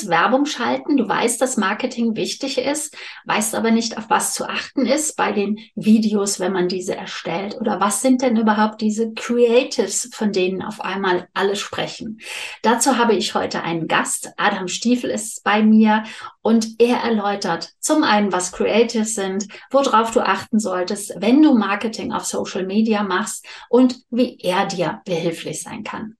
möchtest 0.00 0.08
Werbung 0.08 0.46
schalten, 0.46 0.96
du 0.96 1.08
weißt, 1.08 1.40
dass 1.40 1.56
Marketing 1.56 2.16
wichtig 2.16 2.58
ist, 2.58 2.96
weißt 3.26 3.54
aber 3.54 3.70
nicht, 3.70 3.98
auf 3.98 4.08
was 4.08 4.34
zu 4.34 4.48
achten 4.48 4.86
ist 4.86 5.16
bei 5.16 5.32
den 5.32 5.58
Videos, 5.74 6.40
wenn 6.40 6.52
man 6.52 6.68
diese 6.68 6.96
erstellt. 6.96 7.56
Oder 7.60 7.80
was 7.80 8.02
sind 8.02 8.22
denn 8.22 8.36
überhaupt 8.36 8.80
diese 8.80 9.12
Creatives, 9.12 10.10
von 10.12 10.32
denen 10.32 10.62
auf 10.62 10.80
einmal 10.80 11.28
alle 11.34 11.56
sprechen? 11.56 12.20
Dazu 12.62 12.96
habe 12.96 13.14
ich 13.14 13.34
heute 13.34 13.62
einen 13.62 13.88
Gast. 13.88 14.32
Adam 14.36 14.68
Stiefel 14.68 15.10
ist 15.10 15.44
bei 15.44 15.62
mir 15.62 16.04
und 16.42 16.80
er 16.80 16.98
erläutert 16.98 17.70
zum 17.80 18.02
einen, 18.04 18.32
was 18.32 18.52
Creatives 18.52 19.14
sind, 19.14 19.46
worauf 19.70 20.12
du 20.12 20.20
achten 20.20 20.58
solltest, 20.58 21.14
wenn 21.18 21.42
du 21.42 21.54
Marketing 21.54 22.12
auf 22.12 22.24
Social 22.24 22.66
Media 22.66 23.02
machst 23.02 23.46
und 23.68 23.96
wie 24.10 24.38
er 24.40 24.66
dir 24.66 25.02
behilflich 25.04 25.62
sein 25.62 25.84
kann. 25.84 26.16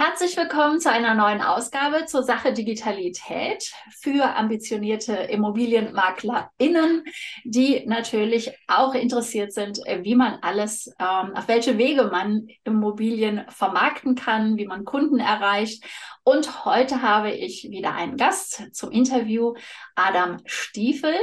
Herzlich 0.00 0.36
willkommen 0.36 0.78
zu 0.78 0.92
einer 0.92 1.16
neuen 1.16 1.42
Ausgabe 1.42 2.06
zur 2.06 2.22
Sache 2.22 2.52
Digitalität 2.52 3.72
für 4.00 4.36
ambitionierte 4.36 5.12
ImmobilienmaklerInnen, 5.12 7.02
die 7.42 7.84
natürlich 7.84 8.52
auch 8.68 8.94
interessiert 8.94 9.52
sind, 9.52 9.78
wie 9.78 10.14
man 10.14 10.38
alles, 10.42 10.86
ähm, 11.00 11.34
auf 11.34 11.48
welche 11.48 11.78
Wege 11.78 12.04
man 12.04 12.46
Immobilien 12.62 13.44
vermarkten 13.48 14.14
kann, 14.14 14.56
wie 14.56 14.66
man 14.66 14.84
Kunden 14.84 15.18
erreicht. 15.18 15.84
Und 16.22 16.64
heute 16.64 17.02
habe 17.02 17.32
ich 17.32 17.64
wieder 17.68 17.92
einen 17.92 18.16
Gast 18.16 18.72
zum 18.76 18.92
Interview, 18.92 19.54
Adam 19.96 20.36
Stiefel. 20.46 21.16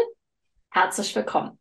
Herzlich 0.69 1.15
willkommen. 1.15 1.57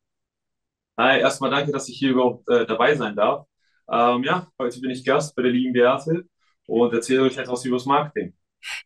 Hi, 0.98 1.20
erstmal 1.20 1.50
danke, 1.50 1.70
dass 1.70 1.88
ich 1.88 1.96
hier 1.96 2.10
überhaupt 2.10 2.48
äh, 2.48 2.66
dabei 2.66 2.96
sein 2.96 3.14
darf. 3.14 3.46
Ähm, 3.88 4.24
ja, 4.24 4.48
heute 4.58 4.80
bin 4.80 4.90
ich 4.90 5.04
Gast 5.04 5.36
bei 5.36 5.42
der 5.42 5.52
lieben 5.52 5.72
Beate 5.72 6.24
und 6.66 6.92
erzähle 6.94 7.22
euch 7.22 7.36
etwas 7.36 7.64
über 7.64 7.76
das 7.76 7.86
Marketing. 7.86 8.32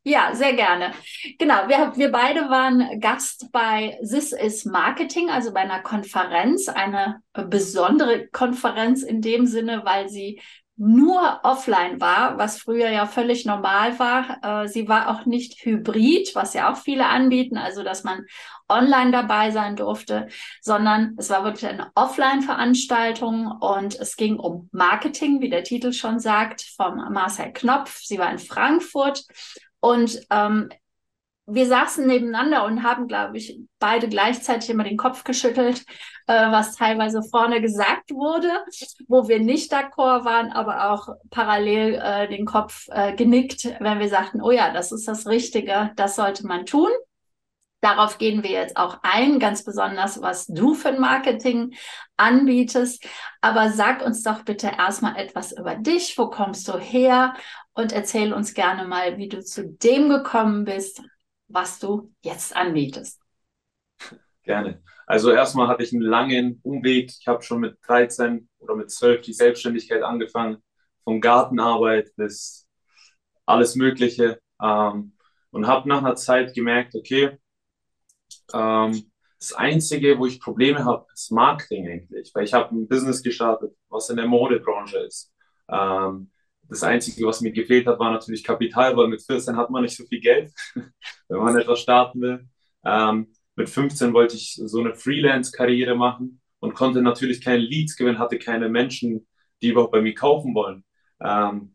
Ja, 0.03 0.35
sehr 0.35 0.55
gerne. 0.55 0.93
Genau, 1.39 1.69
wir, 1.69 1.93
wir 1.97 2.11
beide 2.11 2.41
waren 2.51 3.01
Gast 3.01 3.51
bei 3.53 3.99
This 4.01 4.33
is 4.33 4.65
Marketing, 4.65 5.31
also 5.31 5.53
bei 5.53 5.61
einer 5.61 5.83
Konferenz, 5.83 6.69
eine 6.69 7.23
besondere 7.33 8.27
Konferenz 8.29 9.03
in 9.03 9.23
dem 9.23 9.47
Sinne, 9.47 9.83
weil 9.85 10.09
sie 10.09 10.41
nur 10.79 11.41
offline 11.43 12.01
war, 12.01 12.39
was 12.39 12.61
früher 12.63 12.89
ja 12.89 13.07
völlig 13.07 13.45
normal 13.45 13.99
war. 13.99 14.39
Äh, 14.65 14.69
sie 14.69 14.89
war 14.89 15.09
auch 15.09 15.27
nicht 15.27 15.65
hybrid, 15.65 16.35
was 16.35 16.55
ja 16.55 16.73
auch 16.73 16.77
viele 16.77 17.07
anbieten, 17.07 17.59
also 17.59 17.83
dass 17.83 18.05
man 18.05 18.25
online 18.69 19.11
dabei 19.11 19.51
sein 19.51 19.75
durfte, 19.75 20.29
sondern 20.61 21.17
es 21.19 21.31
war 21.31 21.43
wirklich 21.43 21.67
eine 21.69 21.91
Offline-Veranstaltung 21.95 23.51
und 23.61 23.99
es 23.99 24.17
ging 24.17 24.39
um 24.39 24.69
Marketing, 24.73 25.41
wie 25.41 25.51
der 25.51 25.65
Titel 25.65 25.93
schon 25.93 26.21
sagt, 26.21 26.63
vom 26.77 26.97
Marcel 27.13 27.53
Knopf. 27.53 27.99
Sie 27.99 28.19
war 28.19 28.31
in 28.31 28.39
Frankfurt 28.39 29.25
und 29.81 30.21
ähm, 30.31 30.69
wir 31.51 31.67
saßen 31.67 32.07
nebeneinander 32.07 32.65
und 32.67 32.83
haben, 32.83 33.09
glaube 33.09 33.39
ich, 33.39 33.59
beide 33.79 34.09
gleichzeitig 34.09 34.69
immer 34.69 34.85
den 34.85 34.99
Kopf 34.99 35.25
geschüttelt, 35.25 35.85
äh, 36.27 36.51
was 36.51 36.77
teilweise 36.77 37.23
vorne 37.23 37.63
gesagt 37.63 38.11
wurde, 38.11 38.51
wo 39.09 39.29
wir 39.29 39.41
nicht 39.41 39.73
d'accord 39.73 40.27
waren, 40.27 40.53
aber 40.53 40.91
auch 40.91 41.09
parallel 41.31 41.95
äh, 41.95 42.29
den 42.29 42.45
Kopf 42.45 42.87
äh, 42.91 43.15
genickt, 43.17 43.65
wenn 43.81 43.99
wir 43.99 44.11
sagten, 44.11 44.43
oh 44.43 44.51
ja, 44.51 44.73
das 44.73 44.93
ist 44.93 45.09
das 45.09 45.27
Richtige, 45.27 45.91
das 45.97 46.17
sollte 46.17 46.47
man 46.47 46.67
tun. 46.67 46.91
Darauf 47.81 48.19
gehen 48.19 48.43
wir 48.43 48.51
jetzt 48.51 48.77
auch 48.77 48.99
ein, 49.03 49.39
ganz 49.39 49.65
besonders, 49.65 50.21
was 50.21 50.47
du 50.49 50.75
für 50.75 50.89
ein 50.89 51.01
Marketing 51.01 51.75
anbietest. 52.17 53.07
Aber 53.41 53.71
sag 53.71 54.05
uns 54.05 54.23
doch 54.25 54.43
bitte 54.43 54.73
erstmal 54.77 55.17
etwas 55.17 55.53
über 55.53 55.77
dich. 55.77 56.19
Wo 56.19 56.29
kommst 56.29 56.67
du 56.67 56.77
her? 56.77 57.35
Und 57.75 57.93
erzähl 57.93 58.33
uns 58.33 58.53
gerne 58.53 58.85
mal, 58.85 59.17
wie 59.17 59.29
du 59.29 59.45
zu 59.45 59.65
dem 59.65 60.09
gekommen 60.09 60.65
bist, 60.65 61.01
was 61.49 61.79
du 61.79 62.13
jetzt 62.23 62.55
anbietest. 62.55 63.21
Gerne. 64.43 64.83
Also 65.07 65.31
erstmal 65.31 65.69
hatte 65.69 65.83
ich 65.83 65.93
einen 65.93 66.03
langen 66.03 66.61
Umweg. 66.63 67.11
Ich 67.19 67.27
habe 67.27 67.43
schon 67.43 67.61
mit 67.61 67.79
13 67.87 68.49
oder 68.59 68.77
mit 68.77 68.91
12 68.91 69.23
die 69.23 69.33
Selbstständigkeit 69.33 70.03
angefangen, 70.03 70.63
von 71.05 71.21
Gartenarbeit 71.21 72.11
bis 72.17 72.69
alles 73.47 73.75
Mögliche. 73.75 74.41
Ähm, 74.63 75.13
und 75.51 75.67
habe 75.67 75.89
nach 75.89 75.99
einer 75.99 76.15
Zeit 76.17 76.55
gemerkt, 76.55 76.95
okay, 76.95 77.39
ähm, 78.53 79.11
das 79.39 79.53
Einzige, 79.53 80.19
wo 80.19 80.27
ich 80.27 80.41
Probleme 80.41 80.85
habe, 80.85 81.07
ist 81.13 81.31
Marketing 81.31 81.89
eigentlich, 81.89 82.33
weil 82.35 82.45
ich 82.45 82.55
habe 82.55 82.75
ein 82.75 82.89
Business 82.89 83.23
gestartet, 83.23 83.77
was 83.89 84.11
in 84.11 84.17
der 84.17 84.27
Modebranche 84.27 84.99
ist. 84.99 85.33
Ähm, 85.69 86.31
das 86.69 86.83
Einzige, 86.83 87.27
was 87.27 87.41
mir 87.41 87.53
gefehlt 87.53 87.87
hat, 87.87 87.99
war 87.99 88.13
natürlich 88.13 88.45
Kapital, 88.45 88.97
weil 88.97 89.09
mit 89.09 89.23
14 89.23 89.57
hat 89.57 89.71
man 89.71 89.83
nicht 89.83 89.97
so 89.97 90.05
viel 90.05 90.21
Geld, 90.21 90.53
wenn 91.29 91.39
man 91.39 91.57
etwas 91.57 91.81
starten 91.81 92.21
will. 92.21 92.49
Ähm, 92.85 93.33
mit 93.57 93.69
15 93.69 94.13
wollte 94.13 94.37
ich 94.37 94.61
so 94.63 94.81
eine 94.81 94.95
Freelance-Karriere 94.95 95.95
machen 95.97 96.41
und 96.61 96.75
konnte 96.75 97.03
natürlich 97.03 97.41
keine 97.43 97.59
Leads 97.59 97.97
gewinnen, 97.97 98.19
hatte 98.19 98.39
keine 98.39 98.69
Menschen, 98.69 99.27
die 99.63 99.69
überhaupt 99.69 99.93
bei 99.93 100.03
mir 100.03 100.15
kaufen 100.15 100.55
wollen. 100.55 100.85
Ähm, 101.21 101.75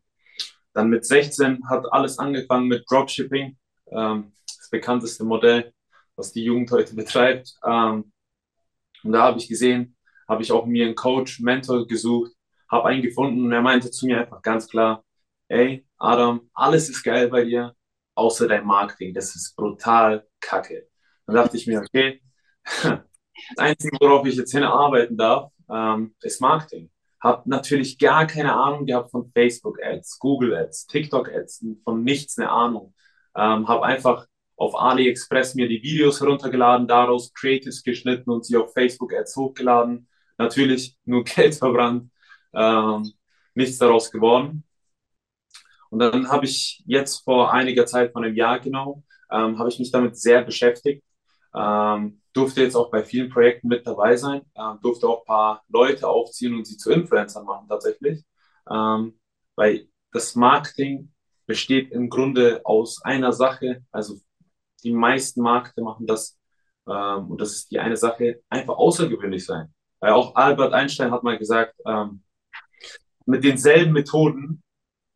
dann 0.74 0.90
mit 0.90 1.06
16 1.06 1.68
hat 1.70 1.92
alles 1.92 2.20
angefangen 2.20 2.68
mit 2.68 2.86
Dropshipping, 2.90 3.58
ähm, 3.92 4.32
das 4.46 4.70
bekannteste 4.70 5.24
Modell, 5.24 5.74
was 6.16 6.32
die 6.32 6.44
Jugend 6.44 6.72
heute 6.72 6.96
betreibt. 6.96 7.56
Ähm, 7.66 8.12
und 9.04 9.12
da 9.12 9.24
habe 9.24 9.40
ich 9.40 9.48
gesehen, 9.48 9.96
habe 10.28 10.42
ich 10.42 10.52
auch 10.52 10.66
mir 10.66 10.86
einen 10.86 10.96
Coach, 10.96 11.40
Mentor 11.42 11.88
gesucht, 11.88 12.32
habe 12.74 12.90
einen 12.90 13.04
gefunden 13.04 13.46
und 13.46 13.52
er 13.52 13.62
meinte 13.62 13.92
zu 13.92 14.08
mir 14.08 14.20
einfach 14.22 14.42
ganz 14.42 14.68
klar, 14.68 15.04
ey, 15.48 15.86
Adam, 15.98 16.50
alles 16.54 16.90
ist 16.90 17.04
geil 17.04 17.30
bei 17.30 17.44
dir, 17.46 17.76
außer 18.16 18.48
dein 18.48 18.66
Marketing. 18.66 19.14
Das 19.14 19.36
ist 19.36 19.56
brutal 19.56 20.28
kacke. 20.42 20.88
Dann 21.26 21.36
dachte 21.36 21.56
ich 21.58 21.68
mir, 21.68 21.82
okay, 21.82 22.22
das 22.64 23.58
Einzige, 23.58 23.98
worauf 24.02 24.26
ich 24.26 24.36
jetzt 24.36 24.52
hinarbeiten 24.52 25.18
darf, 25.18 25.52
ähm, 25.70 26.16
ist 26.22 26.42
Marketing. 26.42 26.90
Habe 27.22 27.50
natürlich 27.50 28.00
gar 28.00 28.26
keine 28.28 28.54
Ahnung 28.54 28.86
gehabt 28.86 29.12
von 29.12 29.32
Facebook-Ads, 29.32 30.20
Google-Ads, 30.20 30.88
TikTok-Ads, 30.88 31.66
von 31.84 32.04
nichts 32.04 32.38
eine 32.38 32.50
Ahnung. 32.50 32.94
Ähm, 33.36 33.68
habe 33.68 33.86
einfach 33.86 34.26
auf 34.58 34.76
AliExpress 34.76 35.56
mir 35.56 35.68
die 35.68 35.82
Videos 35.82 36.22
heruntergeladen, 36.22 36.88
daraus 36.88 37.34
Creatives 37.34 37.84
geschnitten 37.84 38.30
und 38.30 38.46
sie 38.46 38.58
auf 38.58 38.74
Facebook-Ads 38.74 39.36
hochgeladen. 39.36 40.08
Natürlich 40.38 40.98
nur 41.06 41.24
Geld 41.24 41.56
verbrannt 41.56 42.10
ähm, 42.54 43.12
nichts 43.56 43.78
daraus 43.78 44.12
geworden. 44.12 44.64
Und 45.90 46.00
dann 46.00 46.30
habe 46.30 46.46
ich 46.46 46.84
jetzt 46.88 47.24
vor 47.24 47.54
einiger 47.54 47.86
Zeit, 47.86 48.12
vor 48.12 48.24
einem 48.24 48.36
Jahr 48.36 48.60
genau, 48.60 49.04
ähm, 49.32 49.60
habe 49.60 49.70
ich 49.70 49.80
mich 49.80 49.92
damit 49.92 50.18
sehr 50.18 50.44
beschäftigt. 50.44 51.04
Ähm, 51.56 52.22
durfte 52.34 52.64
jetzt 52.64 52.76
auch 52.76 52.90
bei 52.90 53.04
vielen 53.04 53.30
Projekten 53.30 53.68
mit 53.68 53.86
dabei 53.86 54.16
sein, 54.18 54.42
ähm, 54.56 54.80
durfte 54.82 55.08
auch 55.08 55.22
ein 55.22 55.26
paar 55.26 55.64
Leute 55.70 56.08
aufziehen 56.08 56.56
und 56.56 56.66
sie 56.66 56.78
zu 56.78 56.92
Influencern 56.92 57.46
machen 57.46 57.68
tatsächlich. 57.68 58.24
Ähm, 58.70 59.20
weil 59.56 59.88
das 60.12 60.36
Marketing 60.36 61.12
besteht 61.46 61.92
im 61.92 62.10
Grunde 62.10 62.62
aus 62.64 63.04
einer 63.04 63.32
Sache, 63.34 63.84
also 63.92 64.16
die 64.84 64.92
meisten 64.92 65.42
Marketer 65.42 65.84
machen 65.84 66.08
das, 66.08 66.40
ähm, 66.88 67.32
und 67.32 67.42
das 67.42 67.52
ist 67.54 67.72
die 67.72 67.80
eine 67.80 67.98
Sache, 67.98 68.42
einfach 68.50 68.76
außergewöhnlich 68.78 69.46
sein. 69.46 69.74
Weil 70.00 70.14
auch 70.14 70.36
Albert 70.36 70.74
Einstein 70.74 71.12
hat 71.12 71.24
mal 71.24 71.38
gesagt, 71.38 71.76
ähm, 71.86 72.24
mit 73.26 73.44
denselben 73.44 73.94
Methoden 73.94 74.64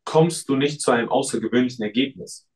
kommst 0.04 0.48
du 0.48 0.56
nicht 0.56 0.80
zu 0.80 0.90
einem 0.90 1.08
außergewöhnlichen 1.08 1.84
Ergebnis. 1.84 2.48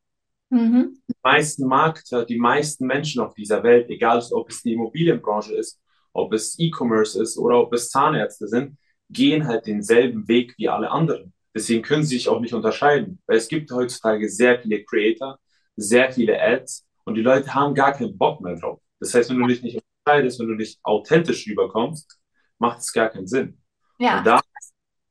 Mhm. 0.51 0.99
Die 1.09 1.15
meisten 1.23 1.67
Marketer, 1.67 2.25
die 2.25 2.39
meisten 2.39 2.87
Menschen 2.87 3.23
auf 3.23 3.35
dieser 3.35 3.63
Welt, 3.63 3.89
egal 3.91 4.23
ob 4.33 4.51
es 4.51 4.63
die 4.63 4.75
Immobilienbranche 4.75 5.55
ist, 5.55 5.81
ob 6.13 6.33
es 6.33 6.59
E-Commerce 6.59 7.21
ist 7.21 7.39
oder 7.39 7.59
ob 7.59 7.73
es 7.73 7.89
Zahnärzte 7.89 8.49
sind, 8.49 8.77
gehen 9.09 9.47
halt 9.47 9.67
denselben 9.67 10.29
Weg 10.29 10.55
wie 10.59 10.69
alle 10.69 10.91
anderen. 10.91 11.33
Deswegen 11.55 11.83
können 11.83 12.03
sie 12.03 12.17
sich 12.17 12.29
auch 12.29 12.41
nicht 12.41 12.55
unterscheiden, 12.55 13.21
weil 13.27 13.37
es 13.37 13.49
gibt 13.49 13.71
heutzutage 13.71 14.29
sehr 14.29 14.61
viele 14.61 14.85
Creator, 14.85 15.39
sehr 15.77 16.11
viele 16.13 16.41
Ads 16.41 16.87
und 17.05 17.15
die 17.15 17.23
Leute 17.23 17.55
haben 17.55 17.75
gar 17.75 17.93
keinen 17.93 18.17
Bock 18.17 18.41
mehr 18.41 18.57
drauf. 18.57 18.81
Das 19.01 19.15
heißt, 19.15 19.31
wenn 19.31 19.39
du 19.39 19.47
dich 19.47 19.63
nicht 19.63 19.79
unterscheidest, 20.05 20.41
wenn 20.41 20.49
du 20.49 20.55
nicht 20.55 20.79
authentisch 20.83 21.47
rüberkommst, 21.47 22.19
macht 22.59 22.81
es 22.81 22.93
gar 22.93 23.11
keinen 23.11 23.27
Sinn. 23.27 23.59
Ja. 23.99 24.19
Und 24.19 24.27
da 24.27 24.41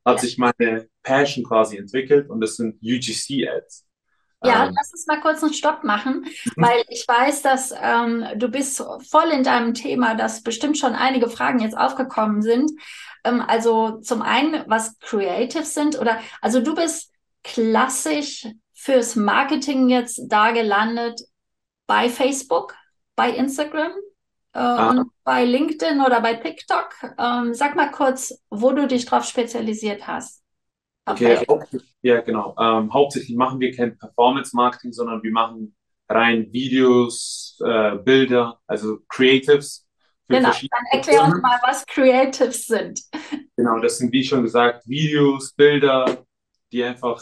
hat 0.04 0.20
sich 0.20 0.38
meine 0.38 0.88
Passion 1.02 1.44
quasi 1.44 1.76
entwickelt 1.76 2.28
und 2.28 2.40
das 2.40 2.56
sind 2.56 2.76
UGC-Ads. 2.82 3.86
Ja, 4.44 4.66
ähm, 4.66 4.74
lass 4.76 4.92
uns 4.92 5.06
mal 5.06 5.20
kurz 5.20 5.42
einen 5.42 5.54
Stopp 5.54 5.84
machen, 5.84 6.26
weil 6.56 6.82
ich 6.88 7.06
weiß, 7.06 7.42
dass 7.42 7.72
ähm, 7.80 8.24
du 8.36 8.48
bist 8.48 8.82
voll 9.08 9.28
in 9.32 9.44
deinem 9.44 9.74
Thema, 9.74 10.14
dass 10.14 10.42
bestimmt 10.42 10.78
schon 10.78 10.94
einige 10.94 11.28
Fragen 11.28 11.60
jetzt 11.60 11.76
aufgekommen 11.76 12.42
sind. 12.42 12.70
Ähm, 13.24 13.40
also 13.40 14.00
zum 14.00 14.22
einen, 14.22 14.64
was 14.66 14.98
Creatives 14.98 15.74
sind 15.74 15.98
oder 15.98 16.18
also 16.40 16.60
du 16.60 16.74
bist 16.74 17.12
klassisch 17.44 18.48
fürs 18.74 19.14
Marketing 19.14 19.88
jetzt 19.88 20.22
da 20.28 20.50
gelandet 20.50 21.20
bei 21.86 22.08
Facebook, 22.08 22.74
bei 23.14 23.30
Instagram? 23.30 23.92
Ah. 24.52 24.90
und 24.90 25.10
bei 25.24 25.44
LinkedIn 25.44 26.00
oder 26.00 26.20
bei 26.20 26.34
TikTok. 26.34 26.94
Ähm, 27.18 27.54
sag 27.54 27.76
mal 27.76 27.90
kurz, 27.90 28.34
wo 28.50 28.72
du 28.72 28.86
dich 28.86 29.04
drauf 29.06 29.24
spezialisiert 29.24 30.06
hast. 30.06 30.42
Okay, 31.04 31.44
ja, 32.02 32.20
genau. 32.20 32.54
Ähm, 32.58 32.92
hauptsächlich 32.92 33.36
machen 33.36 33.58
wir 33.58 33.74
kein 33.74 33.98
Performance-Marketing, 33.98 34.92
sondern 34.92 35.22
wir 35.22 35.32
machen 35.32 35.74
rein 36.08 36.52
Videos, 36.52 37.58
äh, 37.64 37.96
Bilder, 37.96 38.60
also 38.66 38.98
Creatives. 39.08 39.86
Genau, 40.28 40.50
dann 40.50 40.84
erklär 40.92 41.24
uns 41.24 41.42
mal, 41.42 41.58
was 41.62 41.84
Creatives 41.86 42.66
sind. 42.66 43.00
Genau, 43.56 43.80
das 43.80 43.98
sind, 43.98 44.12
wie 44.12 44.24
schon 44.24 44.42
gesagt, 44.42 44.88
Videos, 44.88 45.52
Bilder, 45.52 46.24
die 46.70 46.82
einfach 46.82 47.20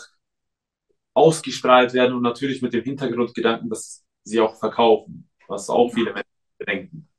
ausgestrahlt 1.15 1.93
werden 1.93 2.15
und 2.15 2.23
natürlich 2.23 2.63
mit 2.63 2.73
dem 2.73 2.85
Hintergrundgedanken, 2.85 3.69
dass 3.69 4.05
sie 4.23 4.41
auch 4.41 4.57
verkaufen, 4.59 5.29
was 5.49 5.69
auch 5.69 5.89
viele 5.93 6.13
Menschen 6.13 6.31
bedenken. 6.59 7.10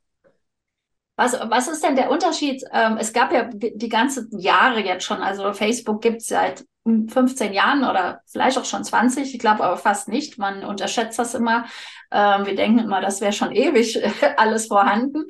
Was, 1.17 1.33
was 1.33 1.67
ist 1.67 1.83
denn 1.83 1.95
der 1.95 2.09
Unterschied? 2.09 2.63
Ähm, 2.71 2.97
es 2.97 3.13
gab 3.13 3.31
ja 3.31 3.49
die 3.53 3.89
ganzen 3.89 4.29
Jahre 4.39 4.79
jetzt 4.79 5.03
schon, 5.03 5.21
also 5.21 5.53
Facebook 5.53 6.01
gibt 6.01 6.21
es 6.21 6.27
seit 6.27 6.65
15 6.83 7.53
Jahren 7.53 7.83
oder 7.83 8.21
vielleicht 8.25 8.57
auch 8.57 8.65
schon 8.65 8.83
20, 8.83 9.33
ich 9.33 9.39
glaube 9.39 9.63
aber 9.63 9.77
fast 9.77 10.07
nicht. 10.07 10.39
Man 10.39 10.63
unterschätzt 10.63 11.19
das 11.19 11.35
immer. 11.35 11.65
Ähm, 12.11 12.45
wir 12.45 12.55
denken 12.55 12.79
immer, 12.79 13.01
das 13.01 13.21
wäre 13.21 13.33
schon 13.33 13.51
ewig 13.51 14.01
alles 14.37 14.65
vorhanden. 14.65 15.25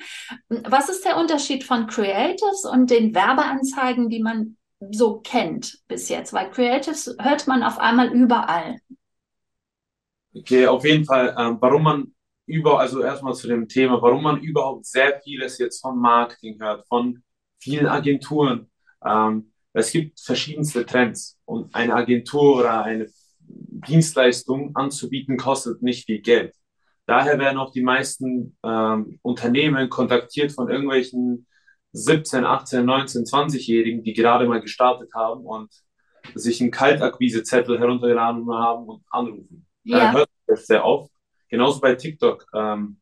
Was 0.48 0.88
ist 0.88 1.04
der 1.04 1.18
Unterschied 1.18 1.63
von 1.63 1.88
Creatives 1.88 2.63
und 2.63 2.89
den 2.89 3.13
Werbeanzeigen, 3.13 4.10
die 4.10 4.22
man 4.22 4.56
so 4.80 5.19
kennt 5.19 5.80
bis 5.88 6.07
jetzt? 6.07 6.31
Weil 6.31 6.51
Creatives 6.51 7.16
hört 7.19 7.48
man 7.48 7.63
auf 7.63 7.80
einmal 7.80 8.13
überall. 8.13 8.77
Okay, 10.34 10.68
auf 10.68 10.86
jeden 10.86 11.04
Fall. 11.04 11.36
Ähm, 11.38 11.57
warum 11.60 11.84
man 11.84 12.13
über, 12.51 12.80
also 12.80 13.01
erstmal 13.01 13.33
zu 13.33 13.48
dem 13.48 13.68
Thema, 13.68 14.01
warum 14.01 14.24
man 14.24 14.42
überhaupt 14.42 14.86
sehr 14.86 15.19
vieles 15.24 15.57
jetzt 15.57 15.81
vom 15.81 16.00
Marketing 16.00 16.59
hört, 16.62 16.86
von 16.88 17.24
vielen 17.59 17.88
Agenturen. 17.88 18.69
Ähm, 19.03 19.51
es 19.74 19.92
gibt 19.92 20.19
verschiedenste 20.19 20.86
Trends 20.86 21.39
und 21.45 21.74
eine 21.74 21.94
Agentur 21.94 22.57
oder 22.57 22.83
eine 22.83 23.07
Dienstleistung 23.39 24.75
anzubieten 24.75 25.38
kostet 25.38 25.81
nicht 25.81 26.06
viel 26.06 26.21
Geld. 26.21 26.53
Daher 27.06 27.39
werden 27.39 27.57
auch 27.57 27.71
die 27.71 27.81
meisten 27.81 28.57
ähm, 28.63 29.19
Unternehmen 29.21 29.89
kontaktiert 29.89 30.51
von 30.51 30.69
irgendwelchen 30.69 31.48
17, 31.94 32.45
18, 32.45 32.86
19, 32.86 33.24
20-Jährigen, 33.24 34.03
die 34.03 34.13
gerade 34.13 34.48
mal 34.48 34.62
gestartet 34.62 35.13
haben 35.13 35.45
und 35.45 35.69
sich 36.36 36.62
einen 36.62 36.71
Kaltakquise-Zettel 36.71 37.80
heruntergeladen 37.80 38.50
haben 38.53 38.86
und 38.86 39.03
anrufen. 39.09 39.65
Ja. 39.83 39.98
Da 39.98 40.12
hört 40.13 40.30
das 40.48 40.68
sehr 40.68 40.86
oft. 40.86 41.11
Genauso 41.51 41.81
bei 41.81 41.95
TikTok. 41.95 42.48
Ähm, 42.56 43.00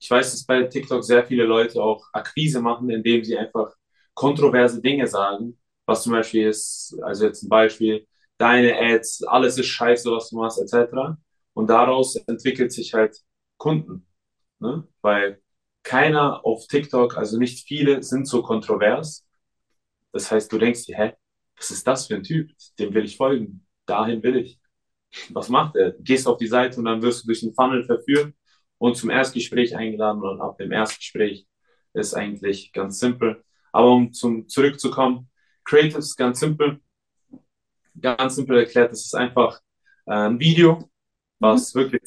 ich 0.00 0.10
weiß, 0.10 0.32
dass 0.32 0.46
bei 0.46 0.62
TikTok 0.64 1.04
sehr 1.04 1.26
viele 1.26 1.44
Leute 1.44 1.82
auch 1.82 2.06
Akquise 2.12 2.60
machen, 2.62 2.90
indem 2.90 3.24
sie 3.24 3.36
einfach 3.38 3.74
kontroverse 4.14 4.80
Dinge 4.80 5.06
sagen. 5.06 5.58
Was 5.86 6.04
zum 6.04 6.12
Beispiel 6.12 6.48
ist, 6.48 6.96
also 7.02 7.26
jetzt 7.26 7.42
ein 7.42 7.48
Beispiel, 7.48 8.06
deine 8.38 8.78
Ads, 8.78 9.24
alles 9.24 9.58
ist 9.58 9.66
scheiße, 9.68 10.10
was 10.12 10.30
du 10.30 10.36
machst, 10.36 10.60
etc. 10.60 11.18
Und 11.54 11.68
daraus 11.70 12.16
entwickelt 12.16 12.72
sich 12.72 12.94
halt 12.94 13.16
Kunden. 13.58 14.06
Ne? 14.60 14.86
Weil 15.02 15.42
keiner 15.82 16.44
auf 16.46 16.66
TikTok, 16.68 17.16
also 17.16 17.38
nicht 17.38 17.66
viele, 17.66 18.02
sind 18.02 18.26
so 18.28 18.42
kontrovers. 18.42 19.26
Das 20.12 20.30
heißt, 20.30 20.52
du 20.52 20.58
denkst 20.58 20.84
dir, 20.86 20.96
hä, 20.96 21.12
was 21.56 21.70
ist 21.70 21.86
das 21.86 22.06
für 22.06 22.16
ein 22.16 22.22
Typ? 22.22 22.50
Dem 22.78 22.94
will 22.94 23.04
ich 23.04 23.16
folgen. 23.16 23.66
Dahin 23.86 24.22
will 24.22 24.36
ich 24.36 24.60
was 25.30 25.48
macht 25.48 25.76
er? 25.76 25.92
Gehst 26.00 26.26
auf 26.26 26.38
die 26.38 26.46
Seite 26.46 26.78
und 26.78 26.84
dann 26.84 27.02
wirst 27.02 27.22
du 27.22 27.26
durch 27.26 27.40
den 27.40 27.54
Funnel 27.54 27.84
verführt 27.84 28.34
und 28.78 28.96
zum 28.96 29.10
Erstgespräch 29.10 29.76
eingeladen 29.76 30.22
und 30.22 30.40
ab 30.40 30.58
dem 30.58 30.72
Erstgespräch 30.72 31.46
ist 31.94 32.14
eigentlich 32.14 32.72
ganz 32.72 32.98
simpel. 32.98 33.42
Aber 33.72 33.90
um 33.90 34.12
zum 34.12 34.48
zurückzukommen, 34.48 35.28
Creative 35.64 35.98
ist 35.98 36.16
ganz 36.16 36.40
simpel, 36.40 36.80
ganz 38.00 38.36
simpel 38.36 38.58
erklärt, 38.58 38.92
das 38.92 39.04
ist 39.04 39.14
einfach 39.14 39.60
äh, 40.06 40.12
ein 40.12 40.40
Video, 40.40 40.90
was 41.38 41.74
mhm. 41.74 41.80
wirklich 41.80 42.02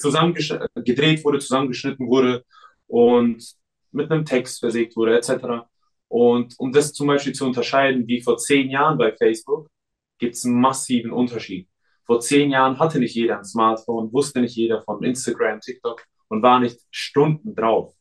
gedreht 0.83 1.23
wurde, 1.23 1.39
zusammengeschnitten 1.39 2.07
wurde 2.07 2.45
und 2.87 3.55
mit 3.91 4.11
einem 4.11 4.25
Text 4.25 4.59
versägt 4.59 4.95
wurde, 4.95 5.17
etc. 5.17 5.67
Und 6.07 6.55
um 6.59 6.71
das 6.71 6.93
zum 6.93 7.07
Beispiel 7.07 7.33
zu 7.33 7.45
unterscheiden, 7.45 8.07
wie 8.07 8.21
vor 8.21 8.37
zehn 8.37 8.69
Jahren 8.69 8.97
bei 8.97 9.11
Facebook, 9.15 9.69
gibt 10.17 10.35
es 10.35 10.45
einen 10.45 10.59
massiven 10.59 11.11
Unterschied. 11.11 11.67
Vor 12.11 12.19
zehn 12.19 12.51
Jahren 12.51 12.77
hatte 12.77 12.99
nicht 12.99 13.15
jeder 13.15 13.37
ein 13.37 13.45
Smartphone, 13.45 14.11
wusste 14.11 14.41
nicht 14.41 14.57
jeder 14.57 14.81
von 14.81 15.01
Instagram, 15.01 15.61
TikTok 15.61 16.03
und 16.27 16.43
war 16.43 16.59
nicht 16.59 16.77
Stunden 16.89 17.55
drauf. 17.55 17.95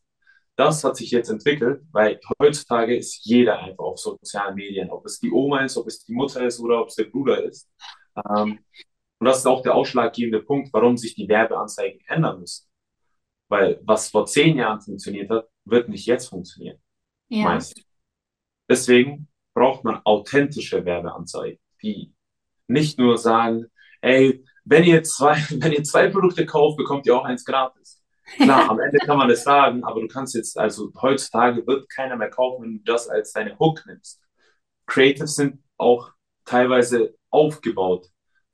Das 0.57 0.83
hat 0.83 0.97
sich 0.97 1.11
jetzt 1.11 1.29
entwickelt, 1.29 1.83
weil 1.93 2.19
heutzutage 2.37 2.97
ist 2.97 3.23
jeder 3.23 3.59
einfach 3.59 3.85
auf 3.85 3.99
sozialen 3.99 4.55
Medien, 4.55 4.89
ob 4.89 5.05
es 5.05 5.21
die 5.21 5.31
Oma 5.31 5.63
ist, 5.63 5.77
ob 5.77 5.87
es 5.87 6.03
die 6.03 6.11
Mutter 6.11 6.45
ist 6.45 6.59
oder 6.59 6.81
ob 6.81 6.89
es 6.89 6.95
der 6.95 7.05
Bruder 7.05 7.41
ist. 7.41 7.71
Ähm, 8.17 8.59
und 9.17 9.25
das 9.25 9.37
ist 9.37 9.45
auch 9.45 9.61
der 9.61 9.75
ausschlaggebende 9.75 10.43
Punkt, 10.43 10.73
warum 10.73 10.97
sich 10.97 11.15
die 11.15 11.29
Werbeanzeigen 11.29 12.01
ändern 12.07 12.41
müssen. 12.41 12.67
Weil 13.47 13.79
was 13.85 14.09
vor 14.09 14.25
zehn 14.25 14.57
Jahren 14.57 14.81
funktioniert 14.81 15.29
hat, 15.29 15.47
wird 15.63 15.87
nicht 15.87 16.05
jetzt 16.05 16.27
funktionieren. 16.27 16.81
Ja. 17.29 17.45
Meist. 17.45 17.81
Deswegen 18.69 19.29
braucht 19.53 19.85
man 19.85 20.01
authentische 20.03 20.83
Werbeanzeigen, 20.83 21.61
die 21.81 22.13
nicht 22.67 22.99
nur 22.99 23.17
sagen, 23.17 23.70
ey, 24.01 24.43
wenn 24.65 24.83
ihr 24.83 25.03
zwei, 25.03 25.35
wenn 25.59 25.71
ihr 25.71 25.83
zwei 25.83 26.09
Produkte 26.09 26.45
kauft, 26.45 26.77
bekommt 26.77 27.05
ihr 27.05 27.15
auch 27.15 27.25
eins 27.25 27.45
gratis. 27.45 28.01
Klar, 28.35 28.69
am 28.69 28.79
Ende 28.79 28.97
kann 28.99 29.17
man 29.17 29.27
das 29.27 29.43
sagen, 29.43 29.83
aber 29.83 29.99
du 29.99 30.07
kannst 30.07 30.35
jetzt, 30.35 30.57
also 30.57 30.91
heutzutage 31.01 31.65
wird 31.67 31.89
keiner 31.89 32.15
mehr 32.15 32.29
kaufen, 32.29 32.63
wenn 32.63 32.77
du 32.77 32.83
das 32.83 33.09
als 33.09 33.33
deine 33.33 33.57
Hook 33.59 33.83
nimmst. 33.85 34.21
Creatives 34.85 35.35
sind 35.35 35.61
auch 35.77 36.11
teilweise 36.45 37.15
aufgebaut 37.29 38.07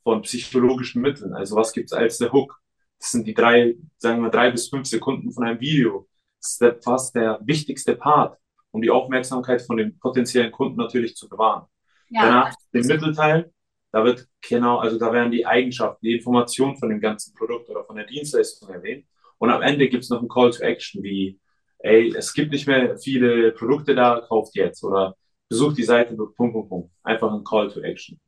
von 0.04 0.22
psychologischen 0.22 1.02
Mitteln. 1.02 1.34
Also 1.34 1.56
was 1.56 1.74
gibt's 1.74 1.94
als 1.94 2.18
der 2.18 2.32
Hook? 2.32 2.60
Das 3.00 3.12
sind 3.12 3.28
die 3.28 3.34
drei, 3.34 3.76
sagen 3.98 4.24
wir, 4.24 4.30
drei 4.30 4.50
bis 4.50 4.70
fünf 4.70 4.88
Sekunden 4.88 5.32
von 5.32 5.44
einem 5.44 5.60
Video. 5.60 6.08
Das 6.40 6.60
ist 6.60 6.84
fast 6.84 7.16
der 7.16 7.40
wichtigste 7.44 7.96
Part, 7.96 8.38
um 8.72 8.82
die 8.82 8.90
Aufmerksamkeit 8.90 9.62
von 9.62 9.78
den 9.78 10.00
potenziellen 10.00 10.52
Kunden 10.52 10.78
natürlich 10.78 11.16
zu 11.16 11.30
bewahren. 11.30 11.66
Ja. 12.10 12.24
Danach 12.24 12.56
den 12.74 12.88
Mittelteil, 12.88 13.52
da 13.98 14.04
wird 14.04 14.28
genau, 14.48 14.78
also 14.78 15.00
da 15.00 15.12
werden 15.12 15.32
die 15.32 15.48
Eigenschaften, 15.48 16.06
die 16.06 16.14
Informationen 16.14 16.78
von 16.78 16.90
dem 16.90 17.00
ganzen 17.00 17.34
Produkt 17.34 17.68
oder 17.70 17.84
von 17.84 17.96
der 17.96 18.06
Dienstleistung 18.06 18.70
erwähnt. 18.70 19.08
Und 19.40 19.50
am 19.50 19.64
Ende 19.64 19.90
gibt 19.90 20.04
es 20.04 20.12
noch 20.12 20.22
ein 20.22 20.28
Call 20.28 20.52
to 20.52 20.62
Action 20.62 21.02
wie, 21.02 21.40
ey, 21.80 22.14
es 22.16 22.34
gibt 22.36 22.52
nicht 22.52 22.68
mehr 22.68 23.00
viele 23.00 23.52
Produkte 23.54 23.96
da, 23.96 24.22
kauft 24.22 24.56
jetzt 24.56 24.84
oder 24.84 25.16
besucht 25.50 25.80
die 25.80 25.84
Seite, 25.84 26.16
Punkt, 26.16 26.36
Punkt, 26.36 26.70
Punkt. 26.70 26.92
Einfach 27.02 27.34
ein 27.34 27.44
Call 27.44 27.72
to 27.72 27.82
Action. 27.82 28.20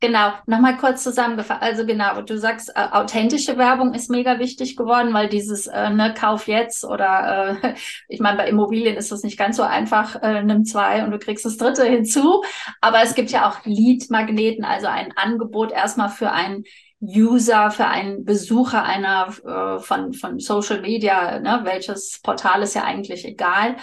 Genau, 0.00 0.32
nochmal 0.46 0.76
kurz 0.76 1.02
zusammengefasst. 1.02 1.62
Also 1.62 1.86
genau, 1.86 2.20
du 2.20 2.36
sagst, 2.38 2.70
äh, 2.76 2.80
authentische 2.92 3.56
Werbung 3.56 3.94
ist 3.94 4.10
mega 4.10 4.38
wichtig 4.38 4.76
geworden, 4.76 5.14
weil 5.14 5.28
dieses 5.30 5.66
äh, 5.68 5.88
ne, 5.88 6.12
Kauf 6.12 6.48
jetzt 6.48 6.84
oder 6.84 7.58
äh, 7.62 7.74
ich 8.08 8.20
meine, 8.20 8.36
bei 8.36 8.46
Immobilien 8.48 8.96
ist 8.96 9.10
das 9.10 9.22
nicht 9.22 9.38
ganz 9.38 9.56
so 9.56 9.62
einfach, 9.62 10.22
äh, 10.22 10.42
nimm 10.42 10.66
zwei 10.66 11.02
und 11.02 11.12
du 11.12 11.18
kriegst 11.18 11.46
das 11.46 11.56
dritte 11.56 11.84
hinzu. 11.86 12.42
Aber 12.82 13.02
es 13.02 13.14
gibt 13.14 13.30
ja 13.30 13.48
auch 13.48 13.64
Lead-Magneten, 13.64 14.64
also 14.66 14.86
ein 14.86 15.12
Angebot 15.16 15.72
erstmal 15.72 16.10
für 16.10 16.30
einen 16.30 16.64
User, 17.00 17.70
für 17.70 17.86
einen 17.86 18.24
Besucher 18.24 18.82
einer 18.82 19.28
äh, 19.44 19.80
von, 19.80 20.14
von 20.14 20.38
Social 20.38 20.80
Media, 20.80 21.38
ne, 21.40 21.60
welches 21.64 22.20
Portal 22.22 22.62
ist 22.62 22.74
ja 22.74 22.84
eigentlich 22.84 23.24
egal. 23.24 23.76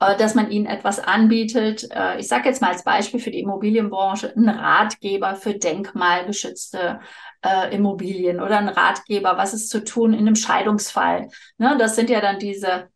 Äh, 0.00 0.16
dass 0.16 0.34
man 0.34 0.50
ihnen 0.50 0.66
etwas 0.66 1.00
anbietet. 1.00 1.88
Äh, 1.90 2.20
ich 2.20 2.28
sage 2.28 2.48
jetzt 2.48 2.62
mal 2.62 2.70
als 2.70 2.84
Beispiel 2.84 3.18
für 3.18 3.32
die 3.32 3.40
Immobilienbranche, 3.40 4.32
ein 4.36 4.48
Ratgeber 4.48 5.34
für 5.34 5.54
denkmalgeschützte 5.54 7.00
äh, 7.42 7.74
Immobilien 7.74 8.40
oder 8.40 8.58
ein 8.58 8.68
Ratgeber, 8.68 9.36
was 9.36 9.54
ist 9.54 9.70
zu 9.70 9.82
tun 9.82 10.12
in 10.12 10.20
einem 10.20 10.36
Scheidungsfall. 10.36 11.28
Ne, 11.58 11.76
das 11.78 11.96
sind 11.96 12.10
ja 12.10 12.20
dann 12.20 12.38
diese 12.38 12.90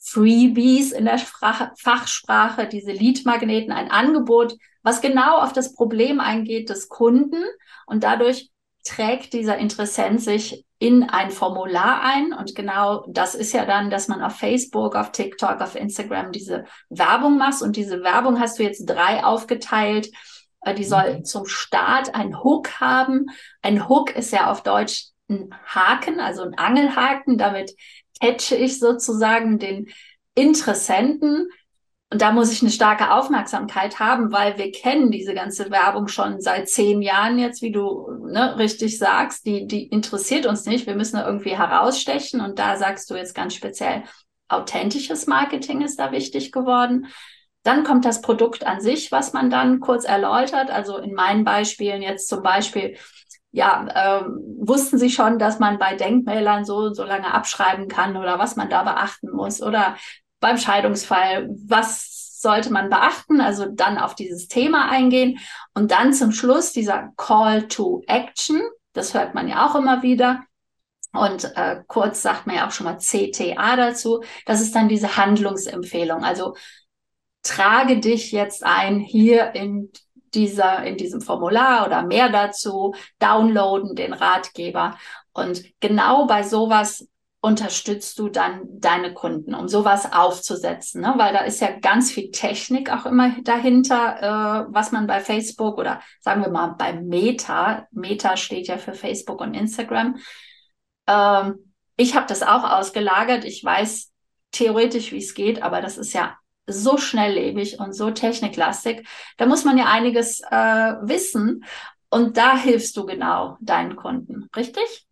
Freebies 0.00 0.90
in 0.92 1.04
der 1.04 1.18
Sprache, 1.18 1.70
Fachsprache, 1.78 2.66
diese 2.66 2.92
Leadmagneten, 2.92 3.70
ein 3.72 3.90
Angebot, 3.90 4.56
was 4.82 5.00
genau 5.00 5.38
auf 5.38 5.52
das 5.52 5.74
Problem 5.74 6.18
eingeht 6.18 6.68
des 6.68 6.88
Kunden 6.88 7.44
und 7.86 8.02
dadurch 8.02 8.50
trägt 8.84 9.32
dieser 9.32 9.58
Interessent 9.58 10.20
sich 10.20 10.64
in 10.78 11.04
ein 11.04 11.30
Formular 11.30 12.02
ein. 12.02 12.32
Und 12.32 12.54
genau 12.54 13.04
das 13.08 13.34
ist 13.34 13.52
ja 13.52 13.66
dann, 13.66 13.90
dass 13.90 14.08
man 14.08 14.22
auf 14.22 14.36
Facebook, 14.36 14.96
auf 14.96 15.12
TikTok, 15.12 15.60
auf 15.60 15.76
Instagram 15.76 16.32
diese 16.32 16.64
Werbung 16.88 17.36
macht. 17.36 17.62
Und 17.62 17.76
diese 17.76 18.02
Werbung 18.02 18.40
hast 18.40 18.58
du 18.58 18.62
jetzt 18.62 18.86
drei 18.86 19.22
aufgeteilt. 19.22 20.10
Äh, 20.62 20.74
die 20.74 20.84
soll 20.84 21.18
mhm. 21.18 21.24
zum 21.24 21.46
Start 21.46 22.14
ein 22.14 22.42
Hook 22.42 22.80
haben. 22.80 23.26
Ein 23.62 23.88
Hook 23.88 24.16
ist 24.16 24.32
ja 24.32 24.50
auf 24.50 24.62
Deutsch 24.62 25.08
ein 25.28 25.54
Haken, 25.66 26.18
also 26.18 26.42
ein 26.42 26.56
Angelhaken. 26.56 27.38
Damit 27.38 27.72
catche 28.20 28.56
ich 28.56 28.78
sozusagen 28.78 29.58
den 29.58 29.88
Interessenten 30.34 31.48
und 32.12 32.20
da 32.20 32.32
muss 32.32 32.52
ich 32.52 32.60
eine 32.60 32.72
starke 32.72 33.12
Aufmerksamkeit 33.12 34.00
haben, 34.00 34.32
weil 34.32 34.58
wir 34.58 34.72
kennen 34.72 35.12
diese 35.12 35.32
ganze 35.32 35.70
Werbung 35.70 36.08
schon 36.08 36.40
seit 36.40 36.68
zehn 36.68 37.02
Jahren 37.02 37.38
jetzt, 37.38 37.62
wie 37.62 37.70
du 37.70 38.10
ne, 38.26 38.58
richtig 38.58 38.98
sagst. 38.98 39.46
Die, 39.46 39.68
die 39.68 39.86
interessiert 39.86 40.44
uns 40.44 40.66
nicht. 40.66 40.88
Wir 40.88 40.96
müssen 40.96 41.16
da 41.16 41.26
irgendwie 41.26 41.56
herausstechen. 41.56 42.40
Und 42.40 42.58
da 42.58 42.76
sagst 42.76 43.10
du 43.10 43.14
jetzt 43.14 43.36
ganz 43.36 43.54
speziell 43.54 44.02
authentisches 44.48 45.28
Marketing 45.28 45.82
ist 45.82 46.00
da 46.00 46.10
wichtig 46.10 46.50
geworden. 46.50 47.06
Dann 47.62 47.84
kommt 47.84 48.04
das 48.04 48.22
Produkt 48.22 48.66
an 48.66 48.80
sich, 48.80 49.12
was 49.12 49.32
man 49.32 49.48
dann 49.48 49.78
kurz 49.78 50.04
erläutert. 50.04 50.68
Also 50.68 50.98
in 50.98 51.14
meinen 51.14 51.44
Beispielen 51.44 52.02
jetzt 52.02 52.28
zum 52.28 52.42
Beispiel, 52.42 52.96
ja, 53.52 53.86
ähm, 53.94 54.56
wussten 54.58 54.98
Sie 54.98 55.10
schon, 55.10 55.38
dass 55.38 55.60
man 55.60 55.78
bei 55.78 55.94
Denkmälern 55.94 56.64
so 56.64 56.92
so 56.92 57.04
lange 57.04 57.32
abschreiben 57.32 57.86
kann 57.86 58.16
oder 58.16 58.40
was 58.40 58.56
man 58.56 58.68
da 58.68 58.82
beachten 58.82 59.30
muss 59.30 59.62
oder 59.62 59.94
beim 60.40 60.58
Scheidungsfall, 60.58 61.48
was 61.66 62.40
sollte 62.40 62.72
man 62.72 62.88
beachten? 62.88 63.40
Also 63.40 63.66
dann 63.66 63.98
auf 63.98 64.14
dieses 64.14 64.48
Thema 64.48 64.90
eingehen 64.90 65.38
und 65.74 65.90
dann 65.90 66.12
zum 66.12 66.32
Schluss 66.32 66.72
dieser 66.72 67.12
Call 67.16 67.68
to 67.68 68.02
Action. 68.06 68.60
Das 68.92 69.14
hört 69.14 69.34
man 69.34 69.46
ja 69.46 69.66
auch 69.66 69.74
immer 69.74 70.02
wieder. 70.02 70.42
Und 71.12 71.44
äh, 71.56 71.82
kurz 71.86 72.22
sagt 72.22 72.46
man 72.46 72.56
ja 72.56 72.66
auch 72.66 72.70
schon 72.70 72.86
mal 72.86 72.98
CTA 72.98 73.76
dazu. 73.76 74.22
Das 74.46 74.60
ist 74.60 74.74
dann 74.74 74.88
diese 74.88 75.16
Handlungsempfehlung. 75.16 76.24
Also 76.24 76.54
trage 77.42 77.98
dich 77.98 78.32
jetzt 78.32 78.64
ein 78.64 79.00
hier 79.00 79.54
in 79.54 79.90
dieser, 80.34 80.84
in 80.84 80.96
diesem 80.96 81.20
Formular 81.20 81.86
oder 81.86 82.02
mehr 82.02 82.28
dazu, 82.28 82.94
downloaden 83.18 83.96
den 83.96 84.12
Ratgeber. 84.12 84.96
Und 85.32 85.64
genau 85.80 86.26
bei 86.26 86.42
sowas 86.44 87.08
unterstützt 87.42 88.18
du 88.18 88.28
dann 88.28 88.62
deine 88.68 89.14
Kunden, 89.14 89.54
um 89.54 89.66
sowas 89.66 90.12
aufzusetzen, 90.12 91.00
ne? 91.00 91.14
weil 91.16 91.32
da 91.32 91.40
ist 91.40 91.60
ja 91.60 91.70
ganz 91.70 92.12
viel 92.12 92.30
Technik 92.30 92.92
auch 92.92 93.06
immer 93.06 93.34
dahinter, 93.42 94.66
äh, 94.68 94.72
was 94.72 94.92
man 94.92 95.06
bei 95.06 95.20
Facebook 95.20 95.78
oder 95.78 96.02
sagen 96.20 96.42
wir 96.42 96.50
mal 96.50 96.74
bei 96.78 96.92
Meta, 96.92 97.86
Meta 97.92 98.36
steht 98.36 98.68
ja 98.68 98.76
für 98.76 98.92
Facebook 98.92 99.40
und 99.40 99.54
Instagram. 99.54 100.18
Ähm, 101.06 101.72
ich 101.96 102.14
habe 102.14 102.26
das 102.26 102.42
auch 102.42 102.64
ausgelagert. 102.64 103.44
Ich 103.44 103.64
weiß 103.64 104.10
theoretisch, 104.52 105.12
wie 105.12 105.18
es 105.18 105.34
geht, 105.34 105.62
aber 105.62 105.80
das 105.80 105.96
ist 105.96 106.12
ja 106.12 106.36
so 106.66 106.98
schnelllebig 106.98 107.78
und 107.78 107.94
so 107.94 108.10
techniklastig. 108.10 109.06
Da 109.38 109.46
muss 109.46 109.64
man 109.64 109.78
ja 109.78 109.86
einiges 109.86 110.40
äh, 110.40 110.94
wissen. 111.02 111.64
Und 112.10 112.36
da 112.36 112.56
hilfst 112.56 112.96
du 112.96 113.06
genau 113.06 113.56
deinen 113.60 113.96
Kunden, 113.96 114.48
richtig? 114.56 115.06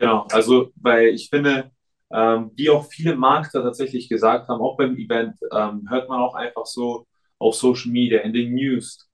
Genau, 0.00 0.26
also 0.32 0.72
weil 0.76 1.08
ich 1.08 1.28
finde, 1.28 1.70
ähm, 2.10 2.50
wie 2.56 2.70
auch 2.70 2.86
viele 2.86 3.14
Markter 3.14 3.62
tatsächlich 3.62 4.08
gesagt 4.08 4.48
haben, 4.48 4.60
auch 4.62 4.78
beim 4.78 4.96
Event, 4.96 5.36
ähm, 5.52 5.86
hört 5.90 6.08
man 6.08 6.20
auch 6.20 6.34
einfach 6.34 6.64
so 6.64 7.06
auf 7.38 7.54
Social 7.54 7.92
Media, 7.92 8.20
in 8.20 8.32
den 8.32 8.54
News, 8.54 9.06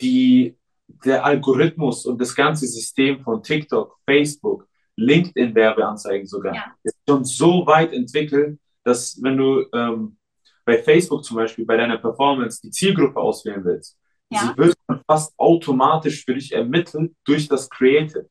die, 0.00 0.58
der 1.04 1.24
Algorithmus 1.24 2.04
und 2.04 2.20
das 2.20 2.34
ganze 2.34 2.66
System 2.66 3.20
von 3.20 3.42
TikTok, 3.44 3.96
Facebook, 4.04 4.66
LinkedIn-Werbeanzeigen 4.96 6.26
sogar, 6.26 6.54
ja. 6.54 6.74
ist 6.82 6.96
schon 7.08 7.24
so 7.24 7.64
weit 7.64 7.92
entwickelt, 7.92 8.58
dass 8.82 9.22
wenn 9.22 9.36
du 9.36 9.66
ähm, 9.72 10.16
bei 10.64 10.82
Facebook 10.82 11.24
zum 11.24 11.36
Beispiel 11.36 11.64
bei 11.64 11.76
deiner 11.76 11.98
Performance 11.98 12.60
die 12.60 12.70
Zielgruppe 12.70 13.20
auswählen 13.20 13.64
willst, 13.64 13.96
ja. 14.30 14.40
sie 14.40 14.58
wird 14.58 14.74
fast 15.06 15.32
automatisch 15.38 16.24
für 16.24 16.34
dich 16.34 16.52
ermittelt 16.52 17.14
durch 17.24 17.46
das 17.46 17.70
Creative. 17.70 18.28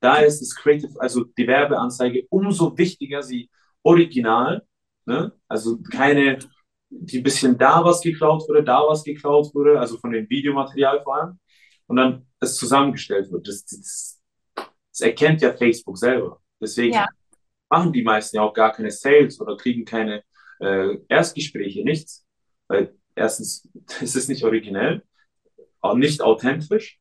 Da 0.00 0.16
ist 0.16 0.40
das 0.40 0.54
Creative, 0.54 0.98
also 0.98 1.24
die 1.24 1.46
Werbeanzeige, 1.46 2.26
umso 2.30 2.76
wichtiger, 2.76 3.22
sie 3.22 3.50
original, 3.82 4.62
ne? 5.04 5.32
also 5.48 5.78
keine, 5.92 6.38
die 6.88 7.20
bisschen 7.20 7.58
da 7.58 7.84
was 7.84 8.00
geklaut 8.00 8.48
wurde, 8.48 8.64
da 8.64 8.80
was 8.88 9.04
geklaut 9.04 9.54
wurde, 9.54 9.78
also 9.78 9.98
von 9.98 10.10
dem 10.10 10.28
Videomaterial 10.28 11.02
vor 11.02 11.16
allem, 11.16 11.38
und 11.86 11.96
dann 11.96 12.26
es 12.40 12.56
zusammengestellt 12.56 13.30
wird. 13.30 13.46
Das, 13.46 13.64
das, 13.64 14.20
das 14.54 15.00
erkennt 15.00 15.42
ja 15.42 15.52
Facebook 15.52 15.98
selber. 15.98 16.40
Deswegen 16.60 16.94
ja. 16.94 17.06
machen 17.68 17.92
die 17.92 18.02
meisten 18.02 18.36
ja 18.36 18.42
auch 18.42 18.54
gar 18.54 18.72
keine 18.72 18.90
Sales 18.90 19.40
oder 19.40 19.56
kriegen 19.56 19.84
keine 19.84 20.22
äh, 20.60 20.96
Erstgespräche, 21.08 21.84
nichts. 21.84 22.24
Weil 22.68 22.94
erstens 23.14 23.68
ist 24.00 24.16
es 24.16 24.28
nicht 24.28 24.44
originell, 24.44 25.02
auch 25.80 25.96
nicht 25.96 26.22
authentisch. 26.22 26.98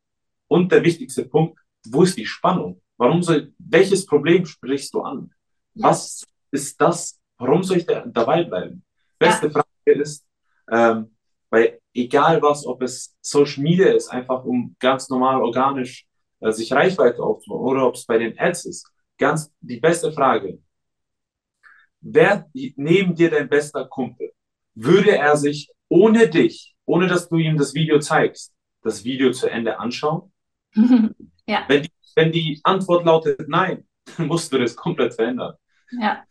Und 0.47 0.71
der 0.71 0.83
wichtigste 0.83 1.25
Punkt, 1.25 1.59
wo 1.85 2.03
ist 2.03 2.17
die 2.17 2.25
Spannung? 2.25 2.81
Warum 2.99 3.23
soll, 3.23 3.53
welches 3.57 4.05
Problem 4.05 4.45
sprichst 4.45 4.93
du 4.93 5.01
an? 5.01 5.31
Was 5.73 6.23
ist 6.51 6.79
das? 6.79 7.19
Warum 7.39 7.63
soll 7.63 7.77
ich 7.77 7.87
da, 7.87 8.05
dabei 8.05 8.43
bleiben? 8.43 8.83
Beste 9.17 9.47
ja. 9.47 9.53
Frage 9.53 9.99
ist, 9.99 10.23
ähm, 10.71 11.15
weil 11.49 11.79
egal 11.95 12.41
was, 12.43 12.63
ob 12.67 12.83
es 12.83 13.15
Social 13.21 13.63
Media 13.63 13.91
ist, 13.93 14.09
einfach 14.09 14.43
um 14.45 14.75
ganz 14.79 15.09
normal 15.09 15.41
organisch 15.41 16.05
äh, 16.41 16.51
sich 16.51 16.71
Reichweite 16.71 17.23
aufzubauen 17.23 17.65
oder 17.65 17.87
ob 17.87 17.95
es 17.95 18.05
bei 18.05 18.19
den 18.19 18.37
Ads 18.37 18.65
ist, 18.65 18.91
ganz 19.17 19.51
die 19.61 19.79
beste 19.79 20.11
Frage 20.11 20.59
wer 22.01 22.49
neben 22.53 23.15
dir 23.15 23.29
dein 23.29 23.49
bester 23.49 23.85
Kumpel, 23.85 24.31
würde 24.75 25.17
er 25.17 25.35
sich 25.35 25.69
ohne 25.87 26.29
dich, 26.29 26.75
ohne 26.85 27.07
dass 27.07 27.29
du 27.29 27.37
ihm 27.37 27.57
das 27.57 27.73
Video 27.73 27.99
zeigst, 27.99 28.53
das 28.81 29.03
Video 29.03 29.31
zu 29.31 29.47
Ende 29.47 29.79
anschauen? 29.79 30.31
ja. 31.49 31.63
Wenn 31.67 31.83
die, 31.83 31.91
wenn 32.15 32.31
die 32.31 32.59
Antwort 32.63 33.05
lautet 33.05 33.47
nein, 33.47 33.87
dann 34.17 34.27
musst 34.27 34.51
du 34.53 34.57
das 34.57 34.75
komplett 34.75 35.13
verändern. 35.13 35.53
Ja. 35.91 36.23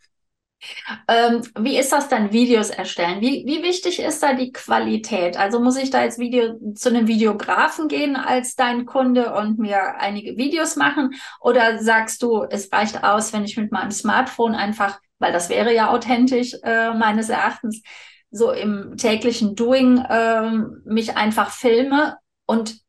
Ähm, 1.07 1.43
wie 1.61 1.79
ist 1.79 1.93
das 1.93 2.09
dann, 2.09 2.33
Videos 2.33 2.71
erstellen? 2.71 3.21
Wie, 3.21 3.45
wie 3.47 3.63
wichtig 3.63 4.01
ist 4.01 4.21
da 4.25 4.35
die 4.35 4.51
Qualität? 4.51 5.37
Also 5.37 5.61
muss 5.61 5.77
ich 5.77 5.91
da 5.91 6.03
jetzt 6.03 6.19
Video, 6.19 6.59
zu 6.75 6.89
einem 6.89 7.07
Videografen 7.07 7.87
gehen 7.87 8.17
als 8.17 8.57
dein 8.57 8.85
Kunde 8.85 9.35
und 9.35 9.61
mir 9.61 10.01
einige 10.01 10.37
Videos 10.37 10.75
machen? 10.75 11.15
Oder 11.41 11.79
sagst 11.79 12.25
du, 12.25 12.43
es 12.43 12.73
reicht 12.73 13.05
aus, 13.05 13.33
wenn 13.33 13.45
ich 13.45 13.57
mit 13.57 13.71
meinem 13.71 13.93
Smartphone 13.93 14.57
einfach 14.57 14.99
weil 15.19 15.33
das 15.33 15.49
wäre 15.49 15.75
ja 15.75 15.91
authentisch 15.91 16.55
äh, 16.63 16.95
meines 16.95 17.29
Erachtens, 17.29 17.83
so 18.31 18.53
im 18.53 18.97
täglichen 18.97 19.55
Doing 19.55 19.99
äh, 19.99 20.51
mich 20.85 21.17
einfach 21.17 21.51
filme 21.51 22.19
und 22.47 22.81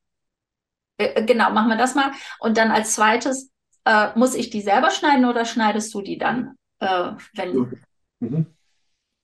äh, 1.00 1.26
genau, 1.26 1.52
machen 1.52 1.70
wir 1.70 1.78
das 1.78 1.96
mal. 1.96 2.12
Und 2.40 2.58
dann 2.58 2.72
als 2.72 2.96
zweites, 2.96 3.52
äh, 3.86 4.10
muss 4.16 4.36
ich 4.36 4.50
die 4.50 4.62
selber 4.62 4.92
schneiden 4.92 5.26
oder 5.26 5.46
schneidest 5.46 5.94
du 5.94 6.02
die 6.02 6.18
dann, 6.18 6.56
äh, 6.80 7.12
wenn. 7.34 7.80
Mhm. 8.20 8.46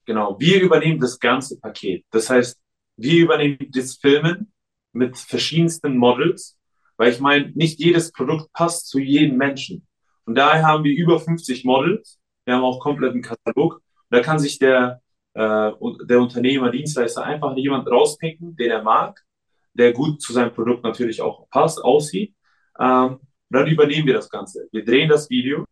Genau, 0.06 0.40
wir 0.40 0.62
übernehmen 0.62 1.00
das 1.00 1.20
ganze 1.20 1.60
Paket. 1.60 2.06
Das 2.12 2.30
heißt, 2.30 2.60
wir 2.98 3.24
übernehmen 3.24 3.58
das 3.72 3.96
Filmen 3.96 4.52
mit 4.94 5.18
verschiedensten 5.18 5.98
Models, 5.98 6.58
weil 6.98 7.12
ich 7.12 7.20
meine, 7.20 7.52
nicht 7.56 7.80
jedes 7.80 8.12
Produkt 8.12 8.52
passt 8.54 8.88
zu 8.88 9.00
jedem 9.00 9.38
Menschen. 9.38 9.86
Und 10.26 10.36
daher 10.36 10.66
haben 10.66 10.84
wir 10.84 10.96
über 10.96 11.20
50 11.20 11.66
Models 11.66 12.20
wir 12.46 12.54
haben 12.54 12.64
auch 12.64 12.80
kompletten 12.80 13.22
Katalog. 13.22 13.82
Da 14.10 14.22
kann 14.22 14.40
sich 14.40 14.60
der, 14.60 15.02
äh, 15.34 15.72
der 16.08 16.20
Unternehmer, 16.20 16.72
Dienstleister 16.72 17.24
einfach 17.24 17.56
jemand 17.58 17.90
rauspicken, 17.90 18.56
den 18.56 18.72
er 18.72 18.84
mag, 18.84 19.25
der 19.76 19.94
gut 19.94 20.22
zu 20.22 20.34
seinem 20.34 20.54
Produkt 20.54 20.84
natürlich 20.84 21.22
auch 21.22 21.48
passt, 21.50 21.84
aussieht. 21.84 22.34
Ähm, 22.80 23.20
dann 23.50 23.68
übernehmen 23.68 24.08
wir 24.08 24.16
das 24.16 24.30
Ganze. 24.30 24.68
Wir 24.72 24.84
drehen 24.84 25.10
das 25.10 25.30
Video, 25.30 25.66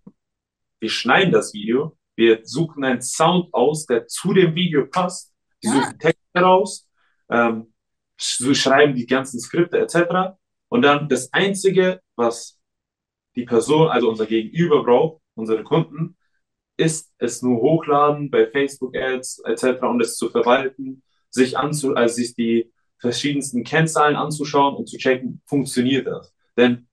wir 0.79 0.89
schneiden 0.89 1.31
das 1.31 1.53
Video, 1.53 1.97
wir 2.15 2.41
suchen 2.43 2.83
einen 2.83 3.01
Sound 3.01 3.53
aus, 3.53 3.85
der 3.85 4.07
zu 4.07 4.33
dem 4.33 4.53
Video 4.53 4.85
passt, 4.85 5.33
wir 5.61 5.71
ja. 5.71 5.81
suchen 5.81 5.99
Text 5.99 6.21
heraus, 6.33 6.87
ähm, 7.29 7.73
schreiben 8.17 8.95
die 8.95 9.07
ganzen 9.07 9.39
Skripte 9.39 9.79
etc. 9.79 10.37
Und 10.69 10.83
dann 10.83 11.09
das 11.09 11.31
Einzige, 11.33 12.01
was 12.15 12.59
die 13.35 13.45
Person, 13.45 13.87
also 13.87 14.09
unser 14.09 14.25
Gegenüber 14.25 14.83
braucht, 14.83 15.21
unsere 15.35 15.63
Kunden, 15.63 16.15
ist 16.77 17.13
es 17.17 17.41
nur 17.41 17.61
hochladen 17.61 18.29
bei 18.29 18.47
Facebook 18.47 18.95
Ads 18.95 19.43
etc. 19.45 19.83
und 19.83 20.01
es 20.01 20.15
zu 20.15 20.29
verwalten, 20.29 21.03
sich 21.29 21.57
anzu, 21.57 21.95
also 21.95 22.15
sich 22.15 22.35
die 22.35 22.71
verschiedensten 23.03 23.63
Kennzahlen 23.63 24.15
anzuschauen 24.15 24.75
und 24.75 24.87
zu 24.87 24.97
checken, 24.97 25.41
funktioniert 25.45 26.07
das? 26.07 26.33
Denn 26.57 26.87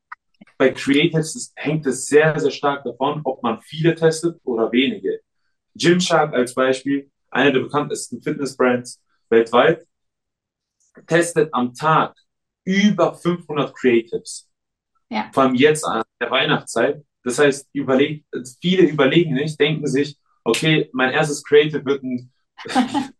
bei 0.59 0.71
Creatives 0.71 1.53
hängt 1.57 1.87
es 1.87 2.07
sehr, 2.07 2.39
sehr 2.39 2.51
stark 2.51 2.85
davon, 2.85 3.21
ob 3.25 3.43
man 3.43 3.61
viele 3.63 3.95
testet 3.95 4.39
oder 4.45 4.71
wenige. 4.73 5.21
Gymshark 5.75 6.35
als 6.35 6.55
Beispiel, 6.55 7.11
einer 7.31 7.53
der 7.53 7.61
bekanntesten 7.61 8.23
Fitnessbrands 8.23 9.03
weltweit, 9.29 9.87
testet 11.07 11.49
am 11.53 11.73
Tag 11.73 12.15
über 12.65 13.15
500 13.15 13.75
Creatives. 13.75 14.51
Ja. 15.09 15.31
Vor 15.33 15.45
allem 15.45 15.55
jetzt 15.55 15.85
an 15.85 16.03
der 16.21 16.31
Weihnachtszeit 16.31 17.03
das 17.23 17.39
heißt, 17.39 17.69
überleg, 17.73 18.25
viele 18.61 18.85
überlegen 18.85 19.35
nicht, 19.35 19.61
denken 19.61 19.87
sich, 19.87 20.19
okay, 20.45 20.89
mein 20.93 21.13
erstes 21.13 21.43
Creative 21.45 21.85
wird, 21.85 22.03
ein, 22.03 22.33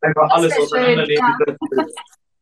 einfach 0.00 0.30
alles 0.30 0.56
auseinandernehmen. 0.58 1.34
Ja. 1.46 1.86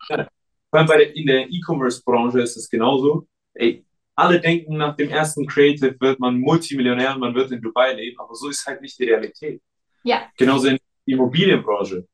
Vor 0.07 0.79
allem 0.81 0.89
bei 0.89 0.97
der, 0.99 1.17
in 1.17 1.27
der 1.27 1.49
E-Commerce-Branche 1.49 2.41
ist 2.41 2.57
es 2.57 2.69
genauso. 2.69 3.27
Ey, 3.55 3.85
alle 4.15 4.41
denken, 4.41 4.77
nach 4.77 4.97
dem 4.97 5.11
ersten 5.11 5.47
Creative 5.47 5.95
wird 6.01 6.19
man 6.19 6.41
Multimillionär 6.41 7.15
und 7.15 7.21
man 7.21 7.35
wird 7.35 7.53
in 7.53 7.61
Dubai 7.61 7.93
leben, 7.95 8.19
aber 8.19 8.35
so 8.35 8.49
ist 8.49 8.67
halt 8.67 8.81
nicht 8.81 8.99
die 8.99 9.05
Realität. 9.05 9.63
Ja. 10.03 10.31
Genauso 10.37 10.69
in 10.69 10.77
der 10.77 11.15
Immobilienbranche. 11.15 12.07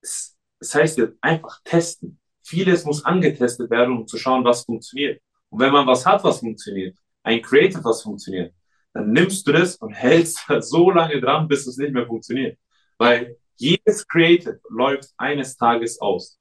Es, 0.00 0.36
das 0.58 0.74
heißt 0.74 0.98
jetzt 0.98 1.16
einfach 1.20 1.60
testen. 1.64 2.18
Vieles 2.42 2.84
muss 2.84 3.04
angetestet 3.04 3.70
werden, 3.70 3.96
um 3.96 4.06
zu 4.06 4.16
schauen, 4.16 4.44
was 4.44 4.64
funktioniert. 4.64 5.20
Und 5.50 5.60
wenn 5.60 5.72
man 5.72 5.86
was 5.86 6.06
hat, 6.06 6.24
was 6.24 6.40
funktioniert, 6.40 6.96
ein 7.22 7.42
Creative, 7.42 7.84
was 7.84 8.02
funktioniert, 8.02 8.54
dann 8.92 9.12
nimmst 9.12 9.46
du 9.46 9.52
das 9.52 9.76
und 9.76 9.92
hältst 9.92 10.46
so 10.60 10.90
lange 10.90 11.20
dran, 11.20 11.48
bis 11.48 11.66
es 11.66 11.76
nicht 11.76 11.92
mehr 11.92 12.06
funktioniert. 12.06 12.58
Weil 12.98 13.36
jedes 13.56 14.06
Creative 14.06 14.60
läuft 14.70 15.10
eines 15.18 15.56
Tages 15.56 16.00
aus. 16.00 16.38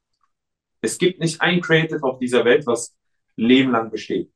Es 0.86 0.98
gibt 1.00 1.20
nicht 1.20 1.42
ein 1.42 1.62
Creative 1.62 2.04
auf 2.04 2.20
dieser 2.20 2.46
Welt, 2.46 2.66
was 2.68 2.96
lebenlang 3.36 3.90
besteht. 3.90 4.32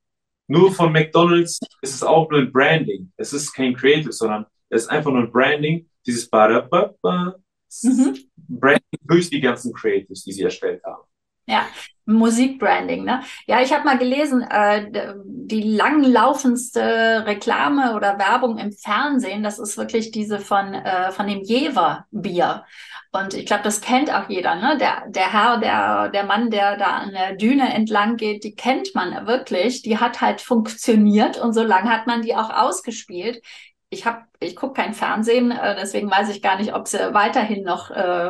Nur 0.48 0.72
von 0.72 0.92
McDonald's 0.92 1.60
ist 1.82 1.94
es 1.94 2.04
auch 2.04 2.30
nur 2.30 2.40
ein 2.40 2.52
Branding. 2.52 3.12
Es 3.18 3.34
ist 3.34 3.54
kein 3.54 3.76
Creative, 3.76 4.12
sondern 4.12 4.48
es 4.70 4.84
ist 4.84 4.90
einfach 4.90 5.12
nur 5.12 5.22
ein 5.22 5.32
Branding. 5.32 5.88
Dieses 6.06 6.28
Ba-da-ba-ba. 6.28 7.36
Mhm. 7.84 8.18
Branding 8.36 9.00
durch 9.04 9.30
die 9.30 9.40
ganzen 9.40 9.72
Creatives, 9.74 10.24
die 10.24 10.32
sie 10.32 10.42
erstellt 10.42 10.84
haben. 10.84 11.04
Ja, 11.50 11.66
Musikbranding, 12.06 13.04
ne? 13.06 13.22
Ja, 13.48 13.62
ich 13.62 13.74
habe 13.74 13.84
mal 13.86 13.98
gelesen, 13.98 14.44
äh, 14.44 14.86
die 15.24 15.64
langlaufendste 15.64 17.24
Reklame 17.26 17.96
oder 17.96 18.20
Werbung 18.20 18.60
im 18.60 18.72
Fernsehen, 18.72 19.42
das 19.42 19.58
ist 19.58 19.78
wirklich 19.78 20.12
diese 20.12 20.40
von, 20.40 20.76
äh, 20.76 21.12
von 21.12 21.26
dem 21.26 21.42
Jever-Bier. 21.42 22.66
Und 23.12 23.34
ich 23.34 23.48
glaube, 23.48 23.64
das 23.64 23.82
kennt 23.82 24.14
auch 24.14 24.30
jeder, 24.30 24.56
ne? 24.56 24.78
Der, 24.78 25.06
der 25.08 25.34
Herr, 25.34 25.58
der, 25.58 26.10
der 26.10 26.24
Mann, 26.24 26.52
der 26.52 26.78
da 26.78 26.98
an 26.98 27.12
der 27.12 27.36
Düne 27.36 27.74
entlang 27.74 28.18
geht, 28.18 28.44
die 28.44 28.56
kennt 28.56 28.94
man 28.94 29.26
wirklich. 29.26 29.82
Die 29.82 29.98
hat 29.98 30.22
halt 30.22 30.42
funktioniert 30.42 31.38
und 31.40 31.54
so 31.54 31.64
lange 31.64 31.90
hat 31.90 32.06
man 32.06 32.22
die 32.22 32.36
auch 32.36 32.52
ausgespielt. 32.52 33.42
Ich 33.90 34.06
habe, 34.06 34.26
ich 34.40 34.56
gucke 34.56 34.74
kein 34.74 34.94
Fernsehen, 34.94 35.50
äh, 35.50 35.76
deswegen 35.76 36.12
weiß 36.12 36.30
ich 36.30 36.44
gar 36.44 36.58
nicht, 36.60 36.76
ob 36.76 36.88
sie 36.88 37.00
weiterhin 37.16 37.64
noch 37.64 37.90
äh, 37.90 38.30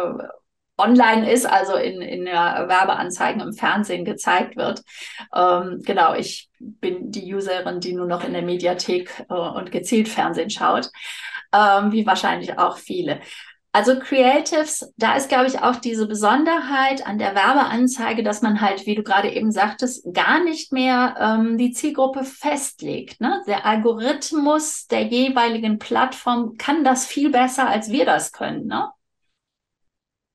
online 0.79 1.31
ist, 1.31 1.45
also 1.45 1.75
in, 1.75 2.01
in 2.01 2.25
der 2.25 2.65
Werbeanzeigen 2.67 3.41
im 3.41 3.53
Fernsehen 3.53 4.05
gezeigt 4.05 4.55
wird. 4.55 4.81
Ähm, 5.35 5.81
genau, 5.85 6.13
ich 6.13 6.49
bin 6.59 7.11
die 7.11 7.33
Userin, 7.33 7.79
die 7.79 7.93
nur 7.93 8.07
noch 8.07 8.23
in 8.23 8.33
der 8.33 8.41
Mediathek 8.41 9.25
äh, 9.29 9.33
und 9.33 9.71
gezielt 9.71 10.09
Fernsehen 10.09 10.49
schaut, 10.49 10.89
ähm, 11.53 11.91
wie 11.91 12.05
wahrscheinlich 12.05 12.57
auch 12.57 12.77
viele. 12.77 13.19
Also 13.71 13.99
Creatives, 13.99 14.91
da 14.97 15.15
ist, 15.15 15.29
glaube 15.29 15.45
ich, 15.45 15.61
auch 15.61 15.75
diese 15.75 16.07
Besonderheit 16.07 17.05
an 17.05 17.19
der 17.19 17.35
Werbeanzeige, 17.35 18.23
dass 18.23 18.41
man 18.41 18.61
halt, 18.61 18.87
wie 18.87 18.95
du 18.95 19.03
gerade 19.03 19.29
eben 19.29 19.51
sagtest, 19.51 20.11
gar 20.11 20.43
nicht 20.43 20.73
mehr 20.73 21.15
ähm, 21.19 21.57
die 21.57 21.71
Zielgruppe 21.71 22.23
festlegt. 22.23 23.21
Ne? 23.21 23.43
Der 23.45 23.67
Algorithmus 23.67 24.87
der 24.87 25.03
jeweiligen 25.03 25.77
Plattform 25.77 26.57
kann 26.57 26.83
das 26.83 27.05
viel 27.05 27.29
besser, 27.29 27.69
als 27.69 27.91
wir 27.91 28.05
das 28.05 28.31
können. 28.31 28.65
Ne? 28.65 28.89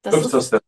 Das 0.05 0.17
ist 0.21 0.33
das. 0.33 0.61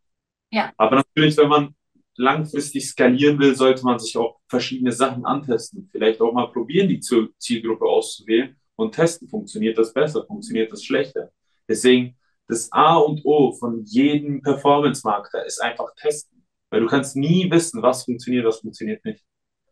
Ja. 0.51 0.73
Aber 0.77 0.97
natürlich, 0.97 1.37
wenn 1.37 1.49
man 1.49 1.75
langfristig 2.17 2.89
skalieren 2.89 3.39
will, 3.39 3.55
sollte 3.55 3.85
man 3.85 3.99
sich 3.99 4.17
auch 4.17 4.41
verschiedene 4.49 4.93
Sachen 4.93 5.25
antesten. 5.27 5.89
Vielleicht 5.93 6.21
auch 6.21 6.33
mal 6.33 6.51
probieren, 6.51 6.89
die 6.89 7.01
Zielgruppe 7.01 7.85
auszuwählen 7.85 8.57
und 8.77 8.95
testen, 8.95 9.29
funktioniert 9.29 9.77
das 9.77 9.93
besser, 9.93 10.25
funktioniert 10.27 10.73
das 10.73 10.85
schlechter. 10.85 11.31
Deswegen, 11.69 12.17
das 12.49 12.71
A 12.73 12.97
und 12.97 13.23
O 13.25 13.53
von 13.53 13.85
jedem 13.85 14.41
Performance-Marketer 14.41 15.45
ist 15.45 15.61
einfach 15.61 15.95
testen. 15.97 16.47
Weil 16.71 16.81
du 16.81 16.87
kannst 16.87 17.17
nie 17.17 17.51
wissen, 17.51 17.83
was 17.83 18.05
funktioniert, 18.05 18.47
was 18.47 18.61
funktioniert 18.61 19.05
nicht. 19.05 19.25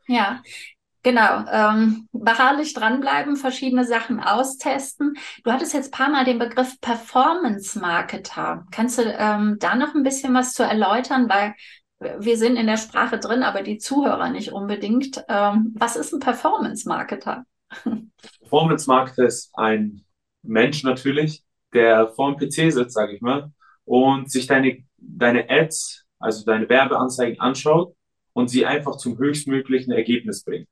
Ja, 0.07 0.43
Genau, 1.05 1.45
ähm, 1.53 2.09
beharrlich 2.13 2.73
dranbleiben, 2.73 3.37
verschiedene 3.37 3.85
Sachen 3.85 4.21
austesten. 4.21 5.19
Du 5.45 5.53
hattest 5.53 5.75
jetzt 5.75 5.93
paar 5.93 6.09
Mal 6.09 6.25
den 6.25 6.39
Begriff 6.39 6.81
Performance-Marketer. 6.81 8.65
Kannst 8.71 8.99
du 8.99 9.03
ähm, 9.03 9.59
da 9.61 9.75
noch 9.75 9.95
ein 9.95 10.03
bisschen 10.03 10.33
was 10.33 10.55
zu 10.55 10.63
erläutern? 10.63 11.29
Weil 11.29 11.55
wir 12.19 12.39
sind 12.39 12.57
in 12.57 12.67
der 12.67 12.79
Sprache 12.79 13.19
drin, 13.19 13.43
aber 13.43 13.63
die 13.63 13.77
Zuhörer 13.77 14.31
nicht 14.31 14.53
unbedingt. 14.53 15.23
Ähm, 15.29 15.75
was 15.77 15.97
ist 15.97 16.15
ein 16.15 16.21
Performance-Marketer? 16.21 17.45
Performance-Marketer 18.41 19.27
ist 19.27 19.51
ein 19.59 20.07
Mensch 20.43 20.85
natürlich, 20.85 21.45
der 21.75 22.09
vor 22.15 22.35
dem 22.35 22.39
PC 22.39 22.73
sitzt, 22.73 22.95
sage 22.95 23.15
ich 23.15 23.21
mal, 23.21 23.53
und 23.85 24.31
sich 24.31 24.47
deine, 24.47 24.83
deine 24.97 25.51
Ads, 25.51 26.07
also 26.19 26.47
deine 26.47 26.67
Werbeanzeigen 26.67 27.41
anschaut 27.41 27.95
und 28.33 28.49
sie 28.49 28.65
einfach 28.65 28.97
zum 28.97 29.19
höchstmöglichen 29.19 29.93
Ergebnis 29.93 30.45
bringt 30.45 30.67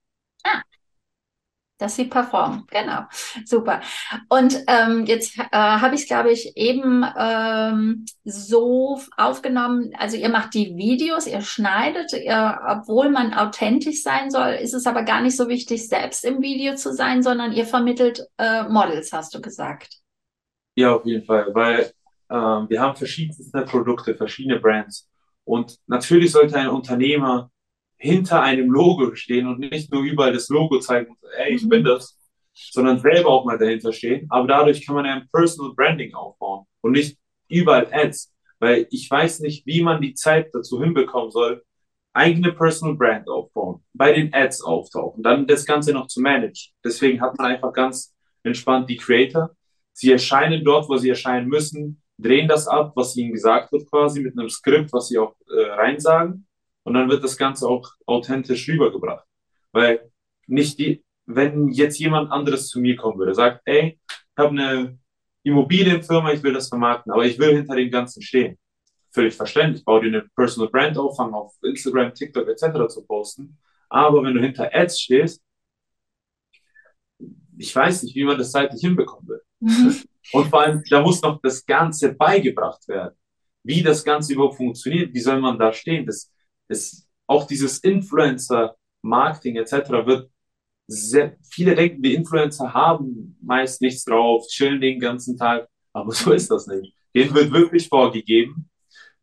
dass 1.83 1.97
sie 1.97 2.05
performen. 2.05 2.65
Genau, 2.71 3.03
super. 3.45 3.81
Und 4.29 4.57
ähm, 4.69 5.05
jetzt 5.05 5.37
äh, 5.37 5.45
habe 5.51 5.97
ich 5.97 6.03
es, 6.03 6.07
glaube 6.07 6.31
ich, 6.31 6.57
eben 6.57 7.05
ähm, 7.19 8.07
so 8.25 9.01
aufgenommen. 9.17 9.91
Also 9.99 10.17
ihr 10.17 10.29
macht 10.29 10.55
die 10.55 10.77
Videos, 10.77 11.27
ihr 11.27 11.41
schneidet, 11.41 12.13
ihr, 12.13 12.61
obwohl 12.69 13.11
man 13.11 13.35
authentisch 13.35 14.03
sein 14.03 14.31
soll, 14.31 14.51
ist 14.63 14.75
es 14.75 14.87
aber 14.87 15.03
gar 15.03 15.21
nicht 15.21 15.37
so 15.37 15.49
wichtig, 15.49 15.89
selbst 15.89 16.25
im 16.25 16.41
Video 16.41 16.77
zu 16.77 16.95
sein, 16.95 17.23
sondern 17.23 17.53
ihr 17.53 17.67
vermittelt 17.67 18.23
äh, 18.39 18.63
Models, 18.69 19.13
hast 19.13 19.35
du 19.35 19.41
gesagt. 19.41 19.99
Ja, 20.77 20.95
auf 20.95 21.05
jeden 21.05 21.25
Fall, 21.25 21.49
weil 21.53 21.93
äh, 22.29 22.35
wir 22.35 22.81
haben 22.81 22.97
verschiedene 22.97 23.65
Produkte, 23.65 24.15
verschiedene 24.15 24.61
Brands. 24.61 25.09
Und 25.45 25.79
natürlich 25.89 26.31
sollte 26.31 26.57
ein 26.57 26.69
Unternehmer 26.69 27.51
hinter 28.03 28.43
einem 28.43 28.69
Logo 28.69 29.15
stehen 29.15 29.47
und 29.47 29.61
nicht 29.61 29.93
nur 29.93 30.03
überall 30.03 30.33
das 30.33 30.49
Logo 30.49 30.81
zeigen 30.81 31.11
und 31.11 31.19
ey, 31.39 31.55
ich 31.55 31.63
mhm. 31.63 31.69
bin 31.69 31.85
das, 31.85 32.19
sondern 32.53 32.99
selber 32.99 33.29
auch 33.29 33.45
mal 33.45 33.59
dahinter 33.59 33.93
stehen. 33.93 34.27
Aber 34.29 34.49
dadurch 34.49 34.85
kann 34.85 34.97
man 34.97 35.05
ja 35.05 35.15
ein 35.15 35.29
Personal 35.33 35.73
Branding 35.73 36.13
aufbauen 36.13 36.67
und 36.81 36.93
nicht 36.93 37.17
überall 37.49 37.87
Ads, 37.93 38.35
weil 38.59 38.89
ich 38.91 39.09
weiß 39.09 39.39
nicht, 39.41 39.65
wie 39.67 39.83
man 39.83 40.03
die 40.03 40.15
Zeit 40.15 40.49
dazu 40.53 40.83
hinbekommen 40.83 41.31
soll, 41.31 41.63
eigene 42.13 42.53
Personal 42.53 42.97
Brand 42.97 43.29
aufbauen, 43.29 43.85
bei 43.95 44.13
den 44.13 44.35
Ads 44.35 44.63
auftauchen, 44.63 45.23
dann 45.23 45.47
das 45.47 45.65
Ganze 45.65 45.93
noch 45.93 46.09
zu 46.09 46.21
managen. 46.21 46.73
Deswegen 46.85 47.21
hat 47.21 47.39
man 47.39 47.53
einfach 47.53 47.73
ganz 47.73 48.13
entspannt 48.43 48.91
die 48.91 48.97
Creator. 48.97 49.55
Sie 49.93 50.11
erscheinen 50.11 50.65
dort, 50.65 50.89
wo 50.89 50.97
sie 50.97 51.11
erscheinen 51.11 51.47
müssen, 51.47 52.03
drehen 52.19 52.49
das 52.49 52.67
ab, 52.67 52.95
was 52.97 53.17
ihnen 53.17 53.33
gesagt 53.33 53.71
wird 53.71 53.89
quasi 53.89 54.21
mit 54.21 54.37
einem 54.37 54.49
Skript, 54.49 54.93
was 54.93 55.09
sie 55.09 55.19
auch 55.19 55.37
äh, 55.49 55.71
reinsagen 55.71 56.47
und 56.85 56.95
dann 56.95 57.09
wird 57.09 57.23
das 57.25 57.37
Ganze 57.37 57.69
auch 57.69 57.91
authentisch 58.07 58.69
rübergebracht. 58.69 59.27
Weil 59.73 60.11
nicht 60.47 60.79
die, 60.79 61.05
wenn 61.27 61.69
jetzt 61.69 61.99
jemand 61.99 62.31
anderes 62.31 62.69
zu 62.69 62.81
mir 62.81 62.97
kommen 62.97 63.19
würde, 63.19 63.35
sagt, 63.35 63.63
ey, 63.65 63.99
ich 64.09 64.37
habe 64.37 64.51
eine 64.51 64.99
Immobilienfirma, 65.45 66.33
ich 66.33 66.43
will 66.43 66.53
das 66.53 66.69
vermarkten, 66.69 67.13
aber 67.13 67.25
ich 67.25 67.39
will 67.39 67.57
hinter 67.57 67.77
dem 67.77 67.91
Ganzen 67.91 68.23
stehen. 68.23 68.59
Völlig 69.11 69.35
verständlich, 69.35 69.85
bau 69.85 70.01
dir 70.01 70.09
eine 70.09 70.29
Personal 70.35 70.71
Brand 70.71 70.97
auf, 70.97 71.17
fang 71.17 71.35
auf 71.35 71.55
Instagram, 71.63 72.15
TikTok 72.15 72.49
etc. 72.49 72.89
zu 72.89 73.05
posten. 73.05 73.59
Aber 73.89 74.23
wenn 74.23 74.35
du 74.35 74.41
hinter 74.41 74.71
Ads 74.73 75.01
stehst, 75.01 75.43
ich 77.59 77.75
weiß 77.75 78.05
nicht, 78.05 78.17
wie 78.17 78.25
man 78.25 78.39
das 78.39 78.53
zeitlich 78.53 78.81
hinbekommen 78.81 79.29
will. 79.29 79.43
Mhm. 79.61 79.95
Und 80.33 80.49
vor 80.49 80.63
allem, 80.63 80.83
da 80.89 81.03
muss 81.03 81.21
noch 81.21 81.41
das 81.43 81.65
Ganze 81.67 82.15
beigebracht 82.15 82.87
werden. 82.89 83.15
Wie 83.65 83.83
das 83.83 84.05
Ganze 84.05 84.33
überhaupt 84.33 84.57
funktioniert, 84.57 85.13
wie 85.13 85.21
soll 85.21 85.41
man 85.41 85.59
da 85.59 85.73
stehen? 85.73 86.07
Das, 86.07 86.32
ist 86.73 87.09
auch 87.27 87.47
dieses 87.47 87.79
Influencer-Marketing 87.79 89.57
etc. 89.57 89.73
wird 90.07 90.31
sehr, 90.89 91.37
viele 91.49 91.75
denken, 91.75 92.03
die 92.03 92.15
Influencer 92.15 92.73
haben 92.75 93.39
meist 93.41 93.81
nichts 93.81 94.05
drauf, 94.05 94.47
chillen 94.49 94.81
den 94.81 95.01
ganzen 95.01 95.37
Tag, 95.37 95.69
aber 95.93 96.13
so 96.13 96.33
ist 96.33 96.51
das 96.51 96.67
nicht. 96.67 96.95
Denen 97.15 97.35
wird 97.35 97.53
wirklich 97.53 97.89
vorgegeben, 97.89 98.69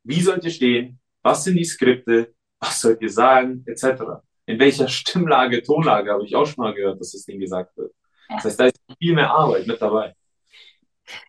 wie 0.03 0.21
sollt 0.21 0.43
ihr 0.43 0.51
stehen, 0.51 0.99
was 1.21 1.43
sind 1.43 1.57
die 1.57 1.65
Skripte, 1.65 2.33
was 2.59 2.81
sollt 2.81 3.01
ihr 3.01 3.11
sagen, 3.11 3.63
etc. 3.65 4.03
In 4.45 4.59
welcher 4.59 4.87
Stimmlage, 4.87 5.61
Tonlage 5.61 6.11
habe 6.11 6.25
ich 6.25 6.35
auch 6.35 6.45
schon 6.45 6.63
mal 6.63 6.73
gehört, 6.73 6.99
dass 6.99 7.11
das 7.11 7.25
Ding 7.25 7.39
gesagt 7.39 7.75
wird. 7.77 7.93
Das 8.29 8.45
heißt, 8.45 8.59
da 8.59 8.65
ist 8.65 8.79
viel 8.99 9.13
mehr 9.13 9.31
Arbeit 9.31 9.67
mit 9.67 9.81
dabei. 9.81 10.15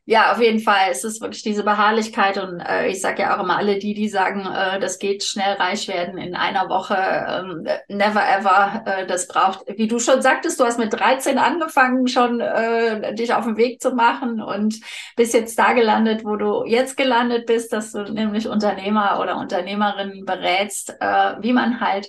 Ja, 0.04 0.32
auf 0.32 0.40
jeden 0.40 0.60
Fall. 0.60 0.88
Es 0.90 1.04
ist 1.04 1.20
wirklich 1.20 1.42
diese 1.42 1.62
Beharrlichkeit 1.62 2.36
und 2.38 2.60
äh, 2.60 2.88
ich 2.88 3.00
sage 3.00 3.22
ja 3.22 3.36
auch 3.36 3.42
immer 3.42 3.56
alle 3.56 3.78
die, 3.78 3.94
die 3.94 4.08
sagen, 4.08 4.46
äh, 4.46 4.80
das 4.80 4.98
geht 4.98 5.22
schnell 5.22 5.54
reich 5.54 5.88
werden 5.88 6.18
in 6.18 6.34
einer 6.34 6.68
Woche, 6.68 6.96
ähm, 6.96 7.66
never 7.88 8.20
ever. 8.20 8.82
Äh, 8.86 9.06
das 9.06 9.28
braucht, 9.28 9.64
wie 9.68 9.88
du 9.88 9.98
schon 9.98 10.22
sagtest, 10.22 10.58
du 10.58 10.64
hast 10.64 10.78
mit 10.78 10.92
13 10.92 11.38
angefangen, 11.38 12.08
schon 12.08 12.40
äh, 12.40 13.14
dich 13.14 13.34
auf 13.34 13.44
den 13.44 13.56
Weg 13.56 13.80
zu 13.80 13.92
machen 13.92 14.42
und 14.42 14.80
bist 15.16 15.34
jetzt 15.34 15.58
da 15.58 15.72
gelandet, 15.72 16.24
wo 16.24 16.36
du 16.36 16.64
jetzt 16.64 16.96
gelandet 16.96 17.46
bist, 17.46 17.72
dass 17.72 17.92
du 17.92 18.02
nämlich 18.02 18.48
Unternehmer 18.48 19.20
oder 19.20 19.36
Unternehmerinnen 19.36 20.24
berätst, 20.24 20.96
äh, 21.00 21.34
wie 21.40 21.52
man 21.52 21.80
halt 21.80 22.08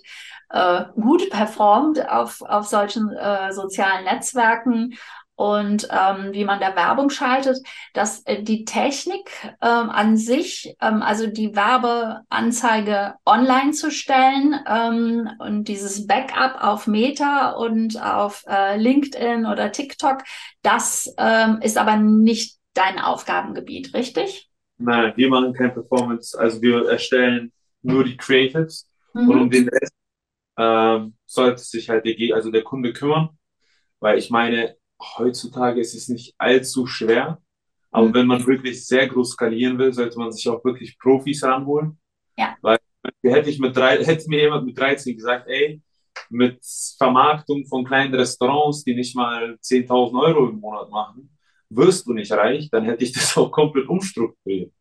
äh, 0.51 0.85
gut 0.95 1.29
performt 1.29 2.07
auf, 2.09 2.41
auf 2.41 2.67
solchen 2.67 3.09
äh, 3.15 3.53
sozialen 3.53 4.03
Netzwerken 4.05 4.97
und 5.41 5.87
ähm, 5.89 6.33
wie 6.33 6.45
man 6.45 6.59
da 6.59 6.75
Werbung 6.75 7.09
schaltet, 7.09 7.57
dass 7.95 8.21
äh, 8.27 8.43
die 8.43 8.63
Technik 8.63 9.27
ähm, 9.59 9.89
an 9.89 10.15
sich, 10.15 10.75
ähm, 10.79 11.01
also 11.01 11.25
die 11.25 11.55
Werbeanzeige 11.55 13.15
online 13.25 13.71
zu 13.71 13.89
stellen 13.89 14.53
ähm, 14.67 15.27
und 15.39 15.63
dieses 15.67 16.05
Backup 16.05 16.63
auf 16.63 16.85
Meta 16.85 17.53
und 17.53 17.99
auf 17.99 18.43
äh, 18.47 18.77
LinkedIn 18.77 19.47
oder 19.47 19.71
TikTok, 19.71 20.19
das 20.61 21.11
ähm, 21.17 21.57
ist 21.63 21.79
aber 21.79 21.95
nicht 21.95 22.59
dein 22.75 22.99
Aufgabengebiet, 22.99 23.95
richtig? 23.95 24.47
Nein, 24.77 25.13
wir 25.15 25.29
machen 25.29 25.53
kein 25.53 25.73
Performance, 25.73 26.37
also 26.39 26.61
wir 26.61 26.87
erstellen 26.87 27.51
nur 27.81 28.03
die 28.03 28.15
Creatives 28.15 28.87
mhm. 29.15 29.27
und 29.27 29.41
um 29.41 29.49
den 29.49 29.69
Rest 29.69 29.93
ähm, 30.57 31.15
sollte 31.25 31.63
sich 31.63 31.89
halt 31.89 32.05
der, 32.05 32.35
also 32.35 32.51
der 32.51 32.61
Kunde 32.61 32.93
kümmern, 32.93 33.29
weil 33.99 34.19
ich 34.19 34.29
meine, 34.29 34.75
heutzutage 35.17 35.81
ist 35.81 35.95
es 35.95 36.07
nicht 36.07 36.35
allzu 36.37 36.85
schwer, 36.85 37.41
Aber 37.91 38.07
mhm. 38.07 38.13
wenn 38.13 38.27
man 38.27 38.47
wirklich 38.47 38.85
sehr 38.85 39.07
groß 39.07 39.31
skalieren 39.31 39.77
will, 39.77 39.93
sollte 39.93 40.17
man 40.17 40.31
sich 40.31 40.47
auch 40.47 40.63
wirklich 40.63 40.97
Profis 40.97 41.43
ranholen. 41.43 41.99
Ja. 42.37 42.55
Weil 42.61 42.79
hätte 43.23 43.49
ich 43.49 43.59
mit 43.59 43.75
drei, 43.75 44.03
hätte 44.03 44.29
mir 44.29 44.41
jemand 44.41 44.65
mit 44.65 44.77
13 44.77 45.15
gesagt, 45.15 45.47
ey, 45.47 45.81
mit 46.29 46.59
Vermarktung 46.97 47.65
von 47.65 47.83
kleinen 47.83 48.13
Restaurants, 48.13 48.83
die 48.83 48.95
nicht 48.95 49.15
mal 49.15 49.57
10.000 49.61 50.21
Euro 50.21 50.49
im 50.49 50.59
Monat 50.59 50.89
machen, 50.89 51.37
wirst 51.69 52.07
du 52.07 52.13
nicht 52.13 52.31
reich, 52.31 52.69
dann 52.69 52.85
hätte 52.85 53.03
ich 53.03 53.11
das 53.11 53.35
auch 53.37 53.51
komplett 53.51 53.87
umstrukturiert. 53.87 54.71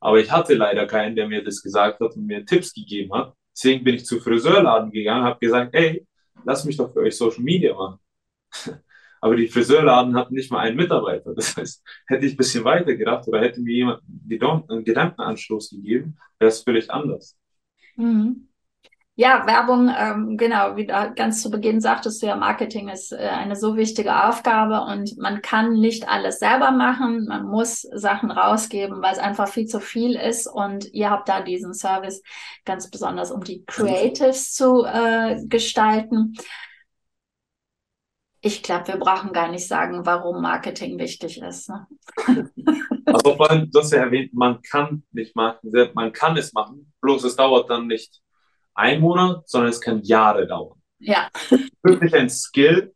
Aber 0.00 0.18
ich 0.18 0.30
hatte 0.30 0.54
leider 0.54 0.86
keinen, 0.86 1.14
der 1.14 1.28
mir 1.28 1.44
das 1.44 1.62
gesagt 1.62 2.00
hat 2.00 2.16
und 2.16 2.26
mir 2.26 2.44
Tipps 2.44 2.72
gegeben 2.72 3.12
hat. 3.14 3.34
Deswegen 3.54 3.84
bin 3.84 3.96
ich 3.96 4.06
zu 4.06 4.20
Friseurladen 4.20 4.90
gegangen, 4.90 5.24
habe 5.24 5.38
gesagt, 5.38 5.74
ey, 5.74 6.06
lass 6.44 6.64
mich 6.64 6.76
doch 6.76 6.92
für 6.92 7.00
euch 7.00 7.16
Social 7.16 7.42
Media 7.42 7.74
machen. 7.74 7.98
Aber 9.20 9.36
die 9.36 9.48
Friseurladen 9.48 10.16
hatten 10.16 10.34
nicht 10.34 10.50
mal 10.50 10.60
einen 10.60 10.76
Mitarbeiter. 10.76 11.34
Das 11.34 11.56
heißt, 11.56 11.82
hätte 12.06 12.26
ich 12.26 12.34
ein 12.34 12.38
bisschen 12.38 12.64
weiter 12.64 12.94
gedacht 12.94 13.28
oder 13.28 13.40
hätte 13.40 13.60
mir 13.60 14.00
jemand 14.26 14.70
einen 14.70 14.84
Gedankenanstoß 14.84 15.70
gegeben, 15.70 16.16
wäre 16.38 16.48
es 16.48 16.62
völlig 16.62 16.90
anders. 16.90 17.36
Mhm. 17.96 18.48
Ja, 19.20 19.46
Werbung, 19.46 19.92
ähm, 19.94 20.38
genau, 20.38 20.76
wie 20.76 20.86
du 20.86 21.12
ganz 21.14 21.42
zu 21.42 21.50
Beginn 21.50 21.82
sagtest 21.82 22.22
du 22.22 22.26
ja, 22.26 22.36
Marketing 22.36 22.88
ist 22.88 23.12
äh, 23.12 23.18
eine 23.18 23.54
so 23.54 23.76
wichtige 23.76 24.24
Aufgabe 24.24 24.80
und 24.90 25.18
man 25.18 25.42
kann 25.42 25.74
nicht 25.74 26.08
alles 26.08 26.38
selber 26.38 26.70
machen. 26.70 27.26
Man 27.28 27.44
muss 27.44 27.82
Sachen 27.82 28.30
rausgeben, 28.30 29.02
weil 29.02 29.12
es 29.12 29.18
einfach 29.18 29.48
viel 29.48 29.66
zu 29.66 29.78
viel 29.78 30.16
ist 30.16 30.46
und 30.46 30.90
ihr 30.94 31.10
habt 31.10 31.28
da 31.28 31.42
diesen 31.42 31.74
Service 31.74 32.22
ganz 32.64 32.88
besonders, 32.88 33.30
um 33.30 33.44
die 33.44 33.62
Creatives 33.66 34.54
zu 34.54 34.84
äh, 34.84 35.44
gestalten. 35.48 36.32
Ich 38.42 38.62
glaube, 38.62 38.88
wir 38.88 38.96
brauchen 38.96 39.32
gar 39.32 39.50
nicht 39.50 39.66
sagen, 39.66 40.06
warum 40.06 40.40
Marketing 40.40 40.98
wichtig 40.98 41.40
ist. 41.40 41.68
Ne? 41.68 41.86
Also 43.06 43.34
vor 43.34 43.50
allem, 43.50 43.68
du 43.68 43.80
hast 43.80 43.92
ja 43.92 44.04
erwähnt, 44.04 44.32
man 44.34 44.62
kann 44.62 45.02
nicht 45.10 45.34
machen, 45.34 45.72
man 45.94 46.12
kann 46.12 46.36
es 46.36 46.52
machen, 46.52 46.92
bloß 47.00 47.24
es 47.24 47.34
dauert 47.34 47.68
dann 47.68 47.88
nicht 47.88 48.20
ein 48.74 49.00
Monat, 49.00 49.48
sondern 49.48 49.70
es 49.70 49.80
kann 49.80 50.00
Jahre 50.02 50.46
dauern. 50.46 50.80
Ja. 51.00 51.28
Wirklich 51.82 52.14
ein 52.14 52.30
Skill, 52.30 52.94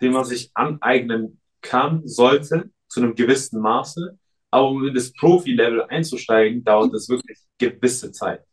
den 0.00 0.12
man 0.12 0.24
sich 0.24 0.50
aneignen 0.54 1.40
kann, 1.60 2.06
sollte, 2.06 2.70
zu 2.88 3.00
einem 3.00 3.14
gewissen 3.14 3.60
Maße. 3.60 4.18
Aber 4.50 4.68
um 4.70 4.88
in 4.88 4.94
das 4.94 5.12
Profi-Level 5.12 5.84
einzusteigen, 5.84 6.64
dauert 6.64 6.94
es 6.94 7.08
wirklich 7.08 7.38
gewisse 7.58 8.10
Zeit. 8.12 8.44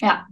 Ja. 0.00 0.26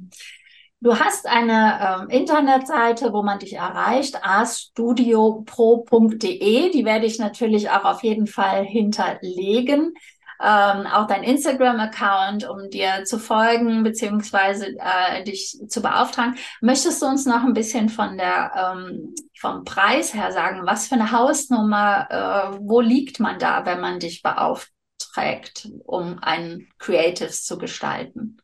Du 0.80 0.96
hast 0.98 1.26
eine 1.26 2.02
ähm, 2.02 2.08
Internetseite, 2.08 3.12
wo 3.12 3.22
man 3.24 3.40
dich 3.40 3.54
erreicht, 3.54 4.16
astudiopro.de. 4.22 6.70
Die 6.70 6.84
werde 6.84 7.06
ich 7.06 7.18
natürlich 7.18 7.68
auch 7.70 7.84
auf 7.84 8.04
jeden 8.04 8.28
Fall 8.28 8.64
hinterlegen 8.64 9.94
ähm, 10.40 10.86
auch 10.86 11.06
dein 11.06 11.24
Instagram-Account, 11.24 12.48
um 12.48 12.70
dir 12.70 13.04
zu 13.04 13.18
folgen 13.18 13.82
beziehungsweise 13.82 14.76
äh, 14.78 15.24
dich 15.24 15.58
zu 15.68 15.82
beauftragen. 15.82 16.36
Möchtest 16.60 17.02
du 17.02 17.06
uns 17.06 17.26
noch 17.26 17.42
ein 17.42 17.54
bisschen 17.54 17.88
von 17.88 18.16
der 18.16 18.52
ähm, 18.56 19.14
vom 19.38 19.64
Preis 19.64 20.14
her 20.14 20.32
sagen, 20.32 20.62
was 20.64 20.88
für 20.88 20.94
eine 20.94 21.12
Hausnummer, 21.12 22.06
äh, 22.10 22.58
wo 22.60 22.80
liegt 22.80 23.20
man 23.20 23.38
da, 23.38 23.66
wenn 23.66 23.80
man 23.80 23.98
dich 23.98 24.22
beauftragt, 24.22 25.68
um 25.84 26.18
einen 26.20 26.68
Creatives 26.78 27.44
zu 27.44 27.58
gestalten? 27.58 28.38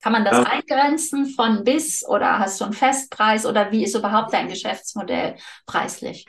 Kann 0.00 0.12
man 0.12 0.24
das 0.24 0.36
ja. 0.38 0.44
eingrenzen 0.44 1.26
von 1.26 1.64
bis 1.64 2.06
oder 2.06 2.38
hast 2.38 2.60
du 2.60 2.64
einen 2.64 2.72
Festpreis 2.72 3.44
oder 3.44 3.72
wie 3.72 3.82
ist 3.82 3.96
überhaupt 3.96 4.32
dein 4.32 4.48
Geschäftsmodell 4.48 5.36
preislich? 5.66 6.26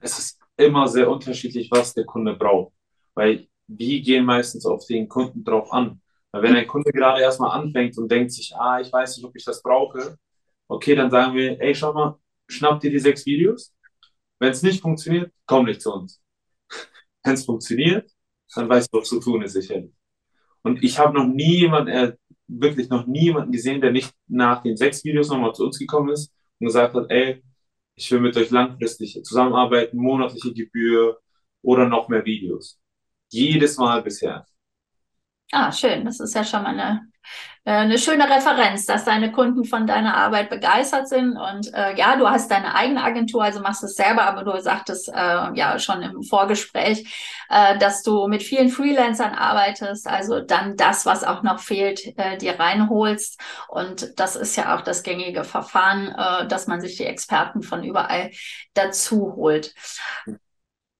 Es 0.00 0.18
ist 0.18 0.40
immer 0.56 0.88
sehr 0.88 1.10
unterschiedlich, 1.10 1.70
was 1.70 1.94
der 1.94 2.04
Kunde 2.04 2.34
braucht. 2.34 2.72
Weil 3.14 3.48
wir 3.66 4.00
gehen 4.00 4.24
meistens 4.24 4.64
auf 4.64 4.86
den 4.86 5.08
Kunden 5.08 5.44
drauf 5.44 5.72
an. 5.72 6.00
Weil 6.32 6.42
wenn 6.42 6.56
ein 6.56 6.66
Kunde 6.66 6.92
gerade 6.92 7.20
erstmal 7.20 7.58
anfängt 7.58 7.98
und 7.98 8.10
denkt 8.10 8.32
sich, 8.32 8.54
ah, 8.56 8.80
ich 8.80 8.92
weiß 8.92 9.16
nicht, 9.16 9.26
ob 9.26 9.34
ich 9.36 9.44
das 9.44 9.62
brauche, 9.62 10.16
okay, 10.68 10.94
dann 10.94 11.10
sagen 11.10 11.34
wir, 11.34 11.60
ey, 11.60 11.74
schau 11.74 11.92
mal, 11.92 12.18
schnapp 12.48 12.80
dir 12.80 12.90
die 12.90 12.98
sechs 12.98 13.26
Videos. 13.26 13.74
Wenn 14.38 14.52
es 14.52 14.62
nicht 14.62 14.80
funktioniert, 14.80 15.32
komm 15.46 15.66
nicht 15.66 15.82
zu 15.82 15.92
uns. 15.92 16.20
Wenn 17.22 17.34
es 17.34 17.44
funktioniert, 17.44 18.10
dann 18.54 18.68
weißt 18.68 18.92
du, 18.92 18.98
was 18.98 19.08
zu 19.08 19.20
tun 19.20 19.42
ist, 19.42 19.52
sicherlich. 19.52 19.92
Und 20.62 20.82
ich 20.82 20.98
habe 20.98 21.14
noch 21.14 21.26
nie 21.26 21.58
jemanden, 21.58 22.16
wirklich 22.58 22.88
noch 22.88 23.06
nie 23.06 23.24
jemanden 23.24 23.52
gesehen, 23.52 23.80
der 23.80 23.92
nicht 23.92 24.12
nach 24.26 24.62
den 24.62 24.76
sechs 24.76 25.04
Videos 25.04 25.28
nochmal 25.28 25.54
zu 25.54 25.64
uns 25.64 25.78
gekommen 25.78 26.10
ist 26.10 26.32
und 26.58 26.66
gesagt 26.66 26.94
hat, 26.94 27.06
ey, 27.10 27.42
ich 27.94 28.10
will 28.10 28.20
mit 28.20 28.36
euch 28.36 28.50
langfristig 28.50 29.22
zusammenarbeiten, 29.22 29.98
monatliche 29.98 30.52
Gebühr 30.54 31.20
oder 31.62 31.86
noch 31.86 32.08
mehr 32.08 32.24
Videos. 32.24 32.80
Jedes 33.28 33.76
Mal 33.76 34.02
bisher. 34.02 34.46
Ah, 35.52 35.70
schön. 35.70 36.04
Das 36.04 36.20
ist 36.20 36.34
ja 36.34 36.44
schon 36.44 36.62
mal 36.62 36.70
eine, 36.70 37.09
eine 37.64 37.98
schöne 37.98 38.28
Referenz, 38.28 38.86
dass 38.86 39.04
deine 39.04 39.32
Kunden 39.32 39.64
von 39.64 39.86
deiner 39.86 40.16
Arbeit 40.16 40.48
begeistert 40.48 41.08
sind. 41.08 41.36
Und 41.36 41.72
äh, 41.74 41.94
ja, 41.96 42.16
du 42.16 42.28
hast 42.28 42.50
deine 42.50 42.74
eigene 42.74 43.02
Agentur, 43.02 43.44
also 43.44 43.60
machst 43.60 43.84
es 43.84 43.96
selber, 43.96 44.22
aber 44.22 44.44
du 44.44 44.60
sagtest 44.60 45.08
äh, 45.08 45.12
ja 45.54 45.78
schon 45.78 46.02
im 46.02 46.22
Vorgespräch, 46.22 47.06
äh, 47.50 47.78
dass 47.78 48.02
du 48.02 48.28
mit 48.28 48.42
vielen 48.42 48.70
Freelancern 48.70 49.34
arbeitest, 49.34 50.06
also 50.08 50.40
dann 50.40 50.76
das, 50.76 51.04
was 51.04 51.22
auch 51.22 51.42
noch 51.42 51.60
fehlt, 51.60 52.16
äh, 52.18 52.38
dir 52.38 52.58
reinholst. 52.58 53.38
Und 53.68 54.18
das 54.18 54.36
ist 54.36 54.56
ja 54.56 54.74
auch 54.74 54.80
das 54.80 55.02
gängige 55.02 55.44
Verfahren, 55.44 56.08
äh, 56.08 56.48
dass 56.48 56.66
man 56.66 56.80
sich 56.80 56.96
die 56.96 57.04
Experten 57.04 57.62
von 57.62 57.84
überall 57.84 58.30
dazu 58.74 59.34
holt 59.36 59.74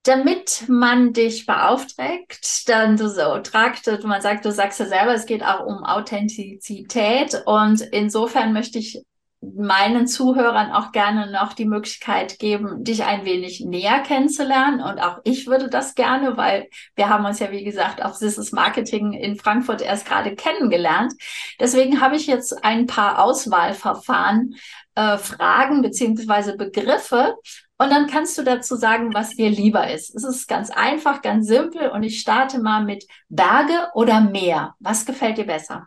damit 0.05 0.65
man 0.69 1.13
dich 1.13 1.47
beauftragt, 1.47 2.69
dann 2.69 2.97
du 2.97 3.09
so 3.09 3.39
traktet, 3.39 4.05
man 4.05 4.23
sagt, 4.23 4.45
du 4.45 4.53
sagst 4.53 4.81
ja 4.81 4.87
selber, 4.87 5.15
es 5.15 5.27
geht 5.27 5.45
auch 5.45 5.67
um 5.67 5.85
Authentizität 5.85 7.43
und 7.45 7.83
insofern 7.93 8.53
möchte 8.53 8.79
ich 8.79 9.03
meinen 9.43 10.07
Zuhörern 10.07 10.71
auch 10.71 10.93
gerne 10.93 11.31
noch 11.31 11.55
die 11.55 11.65
Möglichkeit 11.65 12.39
geben, 12.39 12.85
dich 12.85 13.05
ein 13.05 13.25
wenig 13.25 13.61
näher 13.61 14.01
kennenzulernen. 14.01 14.83
Und 14.83 15.01
auch 15.01 15.21
ich 15.25 15.47
würde 15.47 15.71
das 15.71 15.95
gerne, 15.95 16.37
weil 16.37 16.69
wir 16.95 17.09
haben 17.09 17.25
uns 17.25 17.39
ja, 17.39 17.51
wie 17.51 17.65
gesagt, 17.65 18.05
auf 18.05 18.19
This 18.19 18.53
Marketing 18.53 19.15
in 19.15 19.37
Frankfurt 19.37 19.81
erst 19.81 20.07
gerade 20.07 20.35
kennengelernt. 20.35 21.15
Deswegen 21.59 22.03
habe 22.03 22.17
ich 22.17 22.27
jetzt 22.27 22.65
ein 22.65 22.87
paar 22.87 23.25
Auswahlverfahren, 23.25 24.57
äh, 24.95 25.17
Fragen 25.17 25.81
beziehungsweise 25.81 26.57
Begriffe, 26.57 27.35
und 27.81 27.89
dann 27.89 28.09
kannst 28.09 28.37
du 28.37 28.43
dazu 28.43 28.77
sagen, 28.77 29.15
was 29.15 29.31
dir 29.37 29.49
lieber 29.49 29.91
ist. 29.91 30.15
Es 30.15 30.23
ist 30.23 30.47
ganz 30.47 30.71
einfach, 30.71 31.23
ganz 31.23 31.47
simpel. 31.47 31.89
Und 31.89 32.03
ich 32.03 32.21
starte 32.21 32.61
mal 32.61 32.85
mit 32.85 33.07
Berge 33.31 33.89
oder 33.95 34.21
Meer. 34.21 34.75
Was 34.81 35.07
gefällt 35.07 35.39
dir 35.39 35.47
besser? 35.47 35.87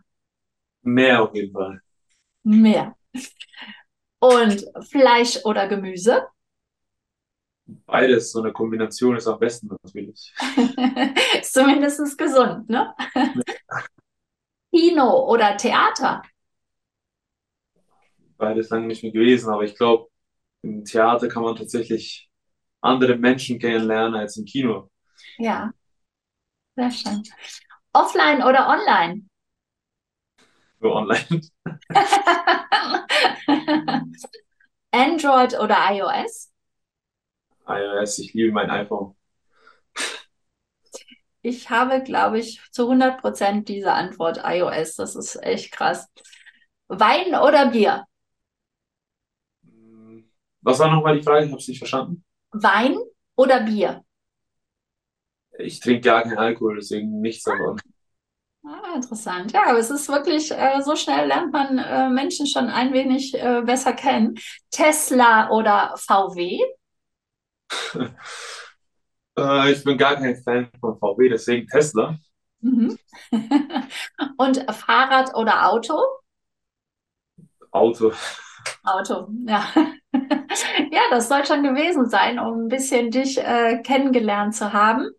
Meer 0.81 1.21
auf 1.21 1.35
jeden 1.35 1.53
Fall. 1.53 1.83
Meer. 2.41 2.95
Und 4.17 4.65
Fleisch 4.89 5.45
oder 5.45 5.67
Gemüse? 5.67 6.25
Beides, 7.67 8.31
so 8.31 8.41
eine 8.41 8.51
Kombination 8.51 9.15
ist 9.15 9.27
am 9.27 9.37
besten 9.37 9.67
natürlich. 9.83 10.33
ist 11.39 11.53
zumindest 11.53 12.17
gesund, 12.17 12.69
ne? 12.69 12.91
Kino 14.73 15.29
oder 15.29 15.55
Theater? 15.57 16.23
Beides 18.37 18.69
lange 18.71 18.87
nicht 18.87 19.03
mehr 19.03 19.11
gewesen, 19.11 19.53
aber 19.53 19.63
ich 19.63 19.75
glaube, 19.75 20.09
im 20.63 20.85
Theater 20.85 21.27
kann 21.27 21.43
man 21.43 21.55
tatsächlich 21.55 22.29
andere 22.81 23.17
Menschen 23.17 23.59
kennenlernen 23.59 24.15
als 24.15 24.37
im 24.37 24.45
Kino. 24.45 24.89
Ja, 25.37 25.73
sehr 26.75 26.91
schön. 26.91 27.23
Offline 27.93 28.41
oder 28.41 28.67
online? 28.67 29.23
Nur 30.79 30.95
online. 30.95 31.41
Android 34.91 35.59
oder 35.59 35.77
iOS? 35.91 36.51
iOS, 37.67 38.19
ich 38.19 38.33
liebe 38.33 38.51
mein 38.51 38.69
iPhone. 38.69 39.15
Ich 41.41 41.69
habe, 41.69 42.01
glaube 42.01 42.39
ich, 42.39 42.61
zu 42.71 42.87
100 42.87 43.19
Prozent 43.19 43.67
diese 43.67 43.91
Antwort 43.91 44.39
iOS. 44.43 44.95
Das 44.95 45.15
ist 45.15 45.35
echt 45.43 45.73
krass. 45.73 46.07
Wein 46.87 47.35
oder 47.35 47.67
Bier? 47.67 48.05
Was 50.63 50.79
war 50.79 50.89
nochmal 50.89 51.17
die 51.17 51.23
Frage? 51.23 51.45
Ich 51.45 51.51
habe 51.51 51.61
es 51.61 51.67
nicht 51.67 51.77
verstanden. 51.77 52.23
Wein 52.51 52.97
oder 53.35 53.61
Bier? 53.61 54.03
Ich 55.59 55.79
trinke 55.79 56.01
gar 56.01 56.23
keinen 56.23 56.37
Alkohol, 56.37 56.77
deswegen 56.77 57.21
nichts 57.21 57.43
davon. 57.43 57.79
Ah, 58.65 58.95
interessant. 58.95 59.51
Ja, 59.51 59.69
aber 59.69 59.79
es 59.79 59.89
ist 59.89 60.07
wirklich, 60.07 60.51
äh, 60.51 60.81
so 60.81 60.95
schnell 60.95 61.27
lernt 61.27 61.51
man 61.51 61.77
äh, 61.77 62.09
Menschen 62.09 62.47
schon 62.47 62.67
ein 62.69 62.93
wenig 62.93 63.33
äh, 63.33 63.61
besser 63.61 63.93
kennen. 63.93 64.35
Tesla 64.71 65.49
oder 65.49 65.93
VW? 65.97 66.59
Äh, 69.35 69.71
ich 69.71 69.83
bin 69.83 69.97
gar 69.97 70.15
kein 70.15 70.35
Fan 70.43 70.69
von 70.79 70.95
VW, 70.99 71.27
deswegen 71.29 71.67
Tesla. 71.67 72.15
Mhm. 72.61 72.97
Und 74.37 74.71
Fahrrad 74.71 75.33
oder 75.35 75.69
Auto? 75.71 75.99
Auto. 77.71 78.11
Auto, 78.83 79.29
ja. 79.47 79.65
Ja, 80.91 81.01
das 81.09 81.29
soll 81.29 81.45
schon 81.45 81.63
gewesen 81.63 82.09
sein, 82.09 82.39
um 82.39 82.65
ein 82.65 82.67
bisschen 82.67 83.11
dich 83.11 83.37
äh, 83.37 83.79
kennengelernt 83.83 84.55
zu 84.55 84.73
haben. 84.73 85.09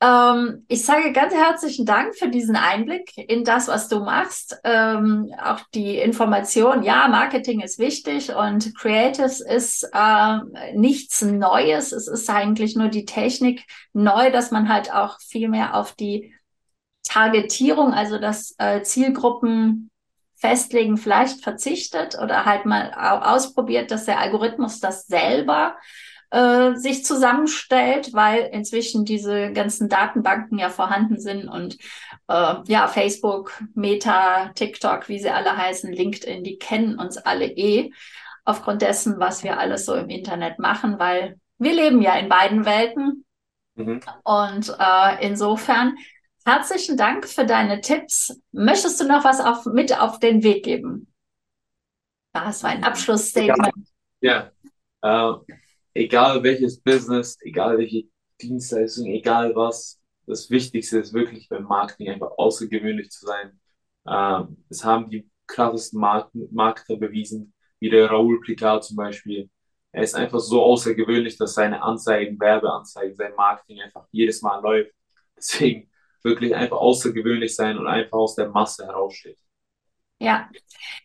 Ähm, 0.00 0.64
ich 0.68 0.84
sage 0.84 1.12
ganz 1.12 1.34
herzlichen 1.34 1.84
Dank 1.84 2.14
für 2.16 2.28
diesen 2.28 2.54
Einblick 2.54 3.10
in 3.16 3.44
das, 3.44 3.66
was 3.66 3.88
du 3.88 4.00
machst. 4.00 4.56
Ähm, 4.62 5.32
auch 5.42 5.60
die 5.74 5.98
Information, 5.98 6.84
ja, 6.84 7.08
Marketing 7.08 7.60
ist 7.60 7.80
wichtig 7.80 8.32
und 8.34 8.76
Creatives 8.76 9.40
ist 9.40 9.88
äh, 9.92 10.38
nichts 10.74 11.22
Neues. 11.22 11.92
Es 11.92 12.06
ist 12.06 12.30
eigentlich 12.30 12.76
nur 12.76 12.88
die 12.88 13.06
Technik 13.06 13.64
neu, 13.92 14.30
dass 14.30 14.52
man 14.52 14.68
halt 14.68 14.92
auch 14.92 15.18
viel 15.20 15.48
mehr 15.48 15.74
auf 15.74 15.94
die 15.94 16.32
Targetierung, 17.02 17.92
also 17.92 18.18
das 18.18 18.54
äh, 18.58 18.82
Zielgruppen 18.82 19.90
festlegen, 20.38 20.96
vielleicht 20.96 21.42
verzichtet 21.42 22.16
oder 22.22 22.44
halt 22.44 22.64
mal 22.64 22.92
ausprobiert, 22.92 23.90
dass 23.90 24.04
der 24.04 24.20
Algorithmus 24.20 24.80
das 24.80 25.06
selber 25.06 25.76
äh, 26.30 26.74
sich 26.76 27.04
zusammenstellt, 27.04 28.12
weil 28.12 28.48
inzwischen 28.52 29.04
diese 29.04 29.52
ganzen 29.52 29.88
Datenbanken 29.88 30.58
ja 30.58 30.68
vorhanden 30.68 31.18
sind 31.18 31.48
und 31.48 31.78
äh, 32.28 32.54
ja, 32.66 32.86
Facebook, 32.86 33.62
Meta, 33.74 34.50
TikTok, 34.54 35.08
wie 35.08 35.18
sie 35.18 35.30
alle 35.30 35.56
heißen, 35.56 35.92
LinkedIn, 35.92 36.44
die 36.44 36.58
kennen 36.58 36.98
uns 36.98 37.16
alle 37.16 37.46
eh 37.46 37.92
aufgrund 38.44 38.82
dessen, 38.82 39.18
was 39.18 39.42
wir 39.42 39.58
alles 39.58 39.84
so 39.86 39.94
im 39.94 40.08
Internet 40.08 40.58
machen, 40.58 40.98
weil 40.98 41.38
wir 41.58 41.72
leben 41.72 42.00
ja 42.00 42.14
in 42.14 42.28
beiden 42.28 42.64
Welten. 42.64 43.24
Mhm. 43.74 44.00
Und 44.22 44.74
äh, 44.78 45.26
insofern 45.26 45.96
herzlichen 46.48 46.96
Dank 46.96 47.28
für 47.28 47.44
deine 47.44 47.82
Tipps. 47.82 48.40
Möchtest 48.52 48.98
du 49.00 49.06
noch 49.06 49.22
was 49.22 49.40
auf, 49.40 49.66
mit 49.66 49.96
auf 49.96 50.18
den 50.18 50.42
Weg 50.42 50.64
geben? 50.64 51.12
Das 52.32 52.62
war 52.62 52.70
ein 52.70 52.84
Abschlussstatement. 52.84 53.74
Ja. 54.20 54.50
Äh, 55.02 55.32
egal 55.94 56.42
welches 56.42 56.80
Business, 56.80 57.36
egal 57.42 57.78
welche 57.78 58.04
Dienstleistung, 58.40 59.06
egal 59.06 59.54
was, 59.54 60.00
das 60.26 60.48
Wichtigste 60.50 60.98
ist 60.98 61.12
wirklich 61.12 61.48
beim 61.48 61.64
Marketing 61.64 62.08
einfach 62.08 62.30
außergewöhnlich 62.38 63.10
zu 63.10 63.26
sein. 63.26 63.60
Ähm, 64.06 64.64
es 64.70 64.82
haben 64.84 65.10
die 65.10 65.28
krassesten 65.46 66.00
Mark 66.00 66.30
Marketer 66.50 66.96
bewiesen, 66.96 67.52
wie 67.78 67.90
der 67.90 68.10
Raoul 68.10 68.40
Plicard 68.40 68.84
zum 68.84 68.96
Beispiel. 68.96 69.50
Er 69.92 70.02
ist 70.02 70.14
einfach 70.14 70.40
so 70.40 70.62
außergewöhnlich, 70.62 71.36
dass 71.36 71.54
seine 71.54 71.82
Anzeigen, 71.82 72.40
Werbeanzeigen, 72.40 73.16
sein 73.16 73.34
Marketing 73.36 73.80
einfach 73.82 74.06
jedes 74.10 74.40
Mal 74.42 74.60
läuft. 74.62 74.92
Deswegen 75.36 75.90
wirklich 76.24 76.54
einfach 76.54 76.78
außergewöhnlich 76.78 77.54
sein 77.54 77.78
und 77.78 77.86
einfach 77.86 78.18
aus 78.18 78.34
der 78.34 78.48
Masse 78.48 78.86
heraussteht. 78.86 79.38
Ja, 80.20 80.48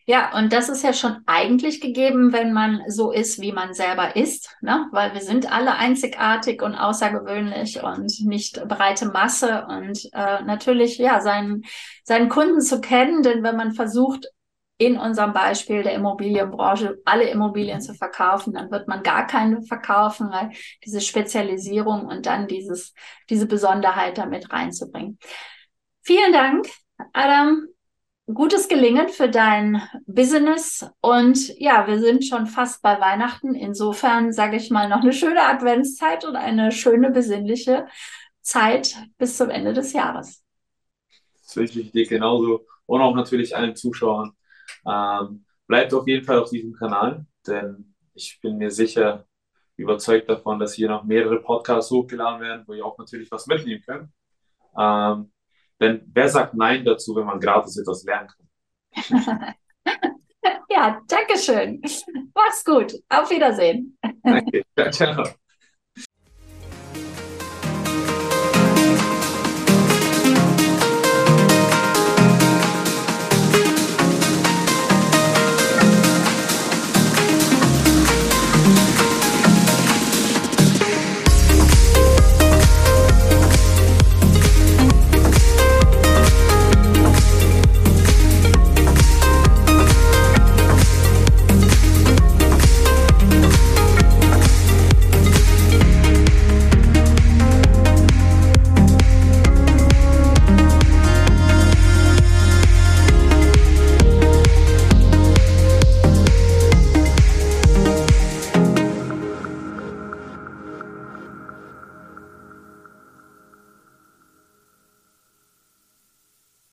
ja, 0.06 0.36
und 0.36 0.52
das 0.52 0.68
ist 0.68 0.82
ja 0.82 0.92
schon 0.92 1.18
eigentlich 1.26 1.80
gegeben, 1.80 2.32
wenn 2.32 2.52
man 2.52 2.82
so 2.88 3.12
ist, 3.12 3.40
wie 3.40 3.52
man 3.52 3.72
selber 3.72 4.16
ist, 4.16 4.56
ne? 4.60 4.88
Weil 4.90 5.14
wir 5.14 5.20
sind 5.20 5.50
alle 5.52 5.76
einzigartig 5.76 6.60
und 6.62 6.74
außergewöhnlich 6.74 7.80
und 7.84 8.12
nicht 8.26 8.66
breite 8.66 9.06
Masse 9.06 9.66
und 9.68 10.04
äh, 10.12 10.42
natürlich 10.42 10.98
ja 10.98 11.20
seinen 11.20 11.62
seinen 12.02 12.28
Kunden 12.28 12.60
zu 12.60 12.80
kennen, 12.80 13.22
denn 13.22 13.44
wenn 13.44 13.56
man 13.56 13.72
versucht 13.72 14.26
in 14.76 14.98
unserem 14.98 15.32
Beispiel 15.32 15.82
der 15.82 15.94
Immobilienbranche 15.94 16.98
alle 17.04 17.28
Immobilien 17.28 17.80
zu 17.80 17.94
verkaufen, 17.94 18.54
dann 18.54 18.70
wird 18.70 18.88
man 18.88 19.02
gar 19.02 19.26
keine 19.26 19.62
verkaufen, 19.62 20.30
weil 20.30 20.50
diese 20.84 21.00
Spezialisierung 21.00 22.06
und 22.06 22.26
dann 22.26 22.48
dieses 22.48 22.92
diese 23.30 23.46
Besonderheit 23.46 24.18
damit 24.18 24.52
reinzubringen. 24.52 25.18
Vielen 26.02 26.32
Dank, 26.32 26.66
Adam 27.12 27.68
gutes 28.32 28.68
Gelingen 28.68 29.08
für 29.08 29.28
dein 29.28 29.82
Business. 30.06 30.86
Und 31.00 31.58
ja, 31.58 31.86
wir 31.86 32.00
sind 32.00 32.24
schon 32.24 32.46
fast 32.46 32.82
bei 32.82 33.00
Weihnachten. 33.00 33.54
Insofern 33.54 34.32
sage 34.32 34.56
ich 34.56 34.70
mal 34.70 34.88
noch 34.88 35.02
eine 35.02 35.12
schöne 35.12 35.42
Adventszeit 35.42 36.24
und 36.24 36.36
eine 36.36 36.72
schöne 36.72 37.10
besinnliche 37.10 37.86
Zeit 38.40 38.96
bis 39.18 39.36
zum 39.36 39.50
Ende 39.50 39.72
des 39.72 39.92
Jahres. 39.92 40.42
Das 41.42 41.56
wünsche 41.56 41.80
ich 41.80 41.92
dir 41.92 42.06
genauso 42.06 42.66
und 42.86 43.00
auch 43.00 43.14
natürlich 43.14 43.54
allen 43.54 43.76
Zuschauern. 43.76 44.32
Ähm, 44.86 45.44
bleibt 45.66 45.94
auf 45.94 46.06
jeden 46.06 46.24
Fall 46.24 46.38
auf 46.38 46.50
diesem 46.50 46.72
Kanal, 46.72 47.26
denn 47.46 47.94
ich 48.14 48.38
bin 48.40 48.58
mir 48.58 48.70
sicher, 48.70 49.26
überzeugt 49.76 50.28
davon, 50.28 50.58
dass 50.58 50.74
hier 50.74 50.88
noch 50.88 51.04
mehrere 51.04 51.40
Podcasts 51.40 51.90
hochgeladen 51.90 52.40
werden, 52.40 52.64
wo 52.66 52.74
ihr 52.74 52.84
auch 52.84 52.96
natürlich 52.98 53.30
was 53.30 53.46
mitnehmen 53.46 53.82
könnt. 53.84 54.08
Ähm, 54.78 55.32
denn 55.80 56.02
wer 56.12 56.28
sagt 56.28 56.54
Nein 56.54 56.84
dazu, 56.84 57.14
wenn 57.16 57.26
man 57.26 57.40
gratis 57.40 57.76
etwas 57.76 58.04
lernen 58.04 58.28
kann? 58.28 58.44
ja, 60.70 61.00
danke 61.08 61.38
schön. 61.38 61.82
Mach's 62.34 62.64
gut. 62.64 62.94
Auf 63.08 63.30
Wiedersehen. 63.30 63.98
Danke. 64.22 64.62
Ciao, 64.76 64.90
ciao. 64.90 65.34